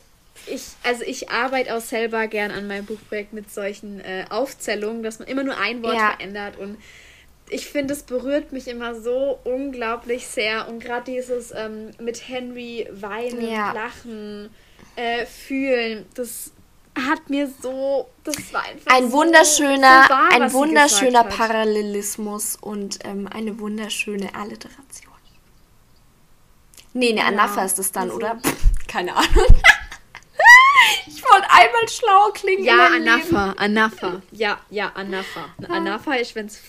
[0.47, 5.19] ich, also ich arbeite auch selber gern an meinem Buchprojekt mit solchen äh, Aufzählungen, dass
[5.19, 6.11] man immer nur ein Wort ja.
[6.11, 6.77] verändert und
[7.49, 12.87] ich finde, es berührt mich immer so unglaublich sehr und gerade dieses ähm, mit Henry
[12.91, 13.71] weinen, ja.
[13.71, 14.49] lachen,
[14.95, 16.51] äh, fühlen, das
[16.97, 22.99] hat mir so, das war einfach ein so, wunderschöner, so wahr, ein wunderschöner Parallelismus und
[23.03, 25.13] ähm, eine wunderschöne Alliteration.
[26.93, 27.27] Nee, eine ja.
[27.27, 28.37] Anapha ist es dann, also, oder?
[28.37, 29.29] Pff, keine Ahnung.
[31.07, 32.63] Ich wollte einmal schlau klingen.
[32.63, 34.21] Ja, Anafa, Anafa.
[34.31, 35.45] Ja, ja, Anafa.
[35.67, 36.59] Anafa ist, wenn es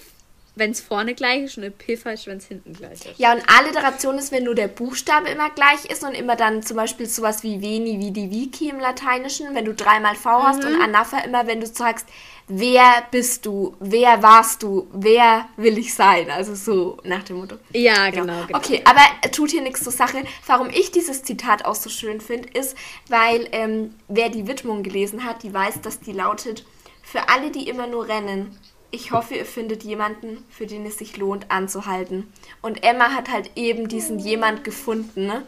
[0.56, 3.18] wenn es vorne gleich ist und Epipha ist, wenn es hinten gleich ist.
[3.18, 6.78] Ja, und Alliteration ist, wenn nur der Buchstabe immer gleich ist und immer dann zum
[6.78, 10.42] Beispiel sowas wie Veni, Vidi, Vici im Lateinischen, wenn du dreimal V mhm.
[10.44, 12.06] hast und Anafa immer, wenn du sagst,
[12.48, 17.56] wer bist du, wer warst du, wer will ich sein, also so nach dem Motto.
[17.74, 18.32] Ja, genau.
[18.32, 18.46] Ja.
[18.46, 18.58] genau.
[18.58, 20.24] Okay, aber tut hier nichts zur Sache.
[20.46, 22.78] Warum ich dieses Zitat auch so schön finde, ist,
[23.08, 26.64] weil ähm, wer die Widmung gelesen hat, die weiß, dass die lautet,
[27.02, 28.58] für alle, die immer nur rennen,
[28.90, 32.32] ich hoffe, ihr findet jemanden, für den es sich lohnt, anzuhalten.
[32.62, 35.46] Und Emma hat halt eben diesen jemand gefunden, ne?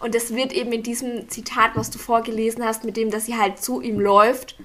[0.00, 3.36] Und es wird eben in diesem Zitat, was du vorgelesen hast, mit dem, dass sie
[3.36, 4.56] halt zu ihm läuft,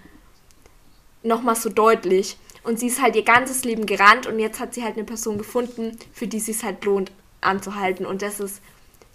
[1.24, 2.38] nochmal so deutlich.
[2.64, 5.38] Und sie ist halt ihr ganzes Leben gerannt und jetzt hat sie halt eine Person
[5.38, 7.12] gefunden, für die es halt lohnt,
[7.42, 8.06] anzuhalten.
[8.06, 8.62] Und das ist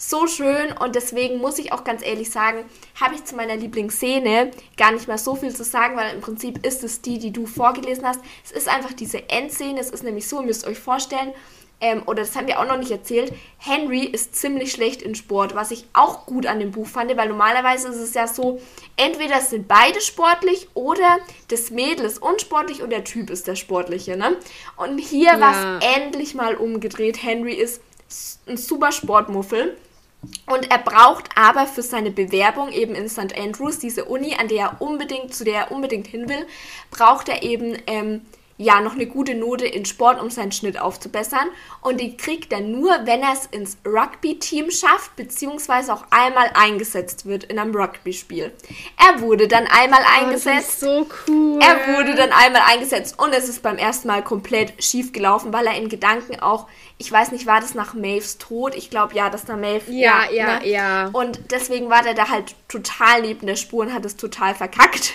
[0.03, 2.65] so schön und deswegen muss ich auch ganz ehrlich sagen,
[2.99, 6.65] habe ich zu meiner Lieblingsszene gar nicht mehr so viel zu sagen, weil im Prinzip
[6.67, 8.21] ist es die, die du vorgelesen hast.
[8.43, 11.35] Es ist einfach diese Endszene, es ist nämlich so, ihr müsst euch vorstellen,
[11.83, 15.55] ähm, oder das haben wir auch noch nicht erzählt, Henry ist ziemlich schlecht in Sport,
[15.55, 18.59] was ich auch gut an dem Buch fand, weil normalerweise ist es ja so,
[18.97, 24.17] entweder sind beide sportlich oder das Mädel ist unsportlich und der Typ ist der Sportliche.
[24.17, 24.37] Ne?
[24.77, 25.41] Und hier ja.
[25.41, 27.23] war es endlich mal umgedreht.
[27.23, 27.83] Henry ist
[28.47, 29.77] ein super Sportmuffel
[30.47, 33.39] und er braucht aber für seine Bewerbung eben in St.
[33.39, 36.47] Andrews, diese Uni, an der er unbedingt, zu der er unbedingt hin will,
[36.91, 38.23] braucht er eben ähm,
[38.61, 41.49] ja noch eine gute Note in Sport, um seinen Schnitt aufzubessern.
[41.81, 47.25] Und die kriegt er nur, wenn er es ins Rugby-Team schafft, beziehungsweise auch einmal eingesetzt
[47.25, 48.53] wird in einem Rugby-Spiel.
[48.99, 50.81] Er wurde dann einmal oh, eingesetzt.
[50.81, 51.59] so cool.
[51.63, 55.67] Er wurde dann einmal eingesetzt und es ist beim ersten Mal komplett schief gelaufen, weil
[55.67, 58.75] er in Gedanken auch, ich weiß nicht, war das nach Maves Tod?
[58.75, 59.91] Ich glaube ja, dass da Maeve.
[59.91, 60.69] Ja, ja, ja, ne?
[60.69, 61.11] ja.
[61.15, 65.15] Und deswegen war der da halt total neben der Spur und hat es total verkackt.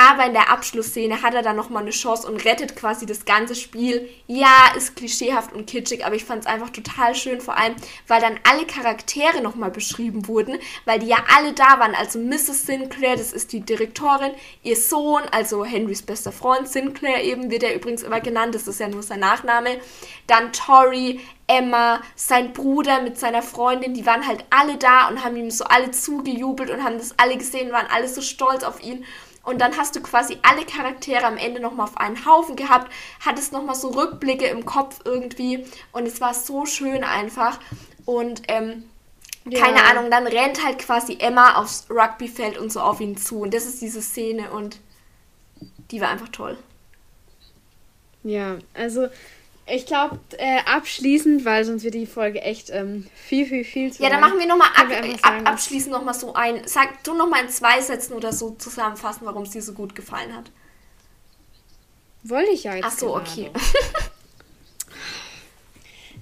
[0.00, 3.56] Aber in der Abschlussszene hat er dann nochmal eine Chance und rettet quasi das ganze
[3.56, 4.08] Spiel.
[4.28, 7.74] Ja, ist klischeehaft und kitschig, aber ich fand es einfach total schön, vor allem,
[8.06, 11.96] weil dann alle Charaktere nochmal beschrieben wurden, weil die ja alle da waren.
[11.96, 12.66] Also Mrs.
[12.66, 14.30] Sinclair, das ist die Direktorin,
[14.62, 18.78] ihr Sohn, also Henrys bester Freund, Sinclair eben, wird er übrigens immer genannt, das ist
[18.78, 19.80] ja nur sein Nachname.
[20.28, 21.18] Dann Tori,
[21.48, 25.64] Emma, sein Bruder mit seiner Freundin, die waren halt alle da und haben ihm so
[25.64, 29.04] alle zugejubelt und haben das alle gesehen, waren alle so stolz auf ihn.
[29.48, 32.92] Und dann hast du quasi alle Charaktere am Ende nochmal auf einen Haufen gehabt,
[33.24, 35.64] hattest nochmal so Rückblicke im Kopf irgendwie.
[35.90, 37.58] Und es war so schön einfach.
[38.04, 38.84] Und ähm,
[39.48, 39.64] ja.
[39.64, 43.40] keine Ahnung, dann rennt halt quasi Emma aufs Rugbyfeld und so auf ihn zu.
[43.40, 44.80] Und das ist diese Szene und
[45.90, 46.58] die war einfach toll.
[48.24, 49.08] Ja, also
[49.70, 54.02] ich glaube, äh, abschließend, weil sonst wird die Folge echt ähm, viel, viel, viel zu
[54.02, 54.86] Ja, dann machen wir nochmal ab,
[55.22, 56.66] ab, abschließend nochmal so ein.
[56.66, 60.34] Sag du nochmal in zwei Sätzen oder so zusammenfassen, warum es dir so gut gefallen
[60.34, 60.50] hat.
[62.24, 62.86] Wollte ich ja jetzt.
[62.86, 63.30] Ach so, gerade.
[63.30, 63.50] okay.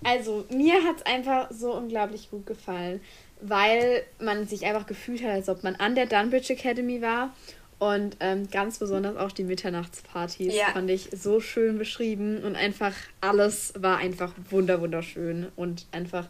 [0.04, 3.00] also, mir hat es einfach so unglaublich gut gefallen.
[3.40, 7.34] weil man sich einfach gefühlt hat, als ob man an der Dunbridge Academy war.
[7.78, 10.66] Und ähm, ganz besonders auch die Mitternachtspartys ja.
[10.72, 16.26] fand ich so schön beschrieben und einfach alles war einfach wunderschön und einfach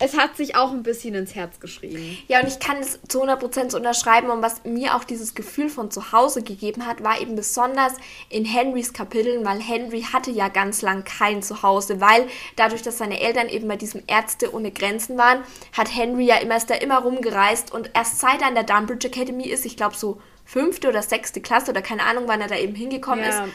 [0.00, 2.18] es hat sich auch ein bisschen ins Herz geschrieben.
[2.26, 4.28] Ja, und ich kann es zu 100% so unterschreiben.
[4.28, 7.92] Und was mir auch dieses Gefühl von zu Hause gegeben hat, war eben besonders
[8.28, 13.20] in Henrys Kapiteln, weil Henry hatte ja ganz lang kein Zuhause, weil dadurch, dass seine
[13.20, 16.98] Eltern eben bei diesem Ärzte ohne Grenzen waren, hat Henry ja immer, ist da immer
[16.98, 17.72] rumgereist.
[17.72, 21.40] Und erst seit er an der Dunbridge Academy ist, ich glaube so fünfte oder sechste
[21.40, 23.44] Klasse oder keine Ahnung, wann er da eben hingekommen ja.
[23.44, 23.52] ist,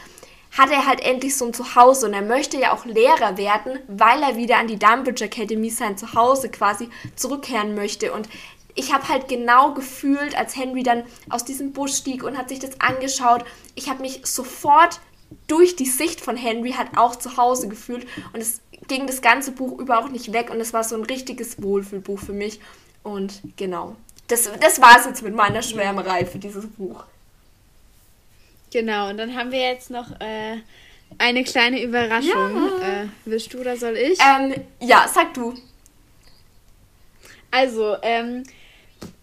[0.58, 4.22] hat er halt endlich so ein Zuhause und er möchte ja auch Lehrer werden, weil
[4.22, 8.28] er wieder an die Dunbridge Academy sein Zuhause quasi zurückkehren möchte und
[8.74, 12.60] ich habe halt genau gefühlt, als Henry dann aus diesem Busch stieg und hat sich
[12.60, 15.00] das angeschaut, ich habe mich sofort
[15.46, 19.52] durch die Sicht von Henry halt auch zu Hause gefühlt und es ging das ganze
[19.52, 22.60] Buch über auch nicht weg und es war so ein richtiges Wohlfühlbuch für mich
[23.02, 23.96] und genau.
[24.30, 27.04] Das, das war es jetzt mit meiner Schwärmerei für dieses Buch.
[28.72, 30.58] Genau, und dann haben wir jetzt noch äh,
[31.18, 32.80] eine kleine Überraschung.
[32.80, 33.02] Ja.
[33.02, 34.18] Äh, willst du oder soll ich?
[34.20, 35.54] Ähm, ja, sag du.
[37.50, 38.44] Also, ähm,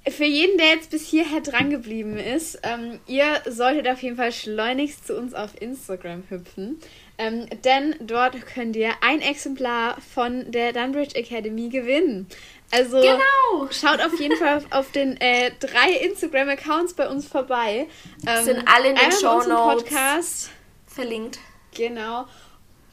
[0.10, 4.32] für jeden, der jetzt bis hierher dran geblieben ist, ähm, ihr solltet auf jeden Fall
[4.32, 6.80] schleunigst zu uns auf Instagram hüpfen.
[7.18, 12.28] Ähm, denn dort könnt ihr ein Exemplar von der Dunbridge Academy gewinnen.
[12.72, 13.70] Also genau.
[13.72, 17.88] schaut auf jeden Fall auf, den äh, drei Instagram-Accounts bei uns vorbei.
[18.26, 20.49] Ähm, sind alle in den Show Podcast
[20.88, 21.39] verlinkt.
[21.76, 22.28] Genau.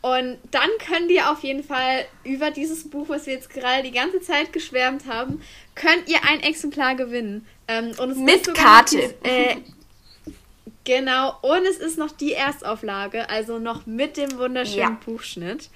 [0.04, 3.90] Und dann könnt ihr auf jeden Fall über dieses Buch, was wir jetzt gerade die
[3.90, 5.40] ganze Zeit geschwärmt haben,
[5.74, 7.46] könnt ihr ein Exemplar gewinnen.
[7.68, 9.14] Ähm, Mit Karte.
[9.22, 9.56] Äh,
[10.84, 11.38] genau.
[11.40, 14.98] Und es ist noch die Erstauflage, also noch mit dem wunderschönen ja.
[15.06, 15.70] Buchschnitt.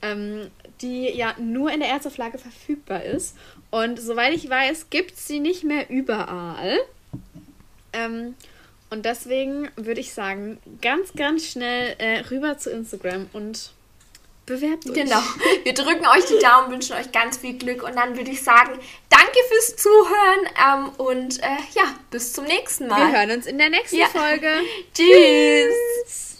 [0.00, 0.48] Ähm,
[0.82, 3.36] die ja nur in der Erstauflage verfügbar ist.
[3.70, 6.78] Und soweit ich weiß, gibt es sie nicht mehr überall.
[7.92, 8.34] Ähm,
[8.90, 13.72] und deswegen würde ich sagen, ganz, ganz schnell äh, rüber zu Instagram und
[14.44, 14.94] bewerbt euch.
[14.94, 15.22] Genau.
[15.62, 18.78] Wir drücken euch die Daumen, wünschen euch ganz viel Glück und dann würde ich sagen,
[19.08, 23.06] danke fürs Zuhören ähm, und äh, ja, bis zum nächsten Mal.
[23.10, 24.08] Wir hören uns in der nächsten ja.
[24.08, 24.48] Folge.
[24.94, 26.31] Tschüss.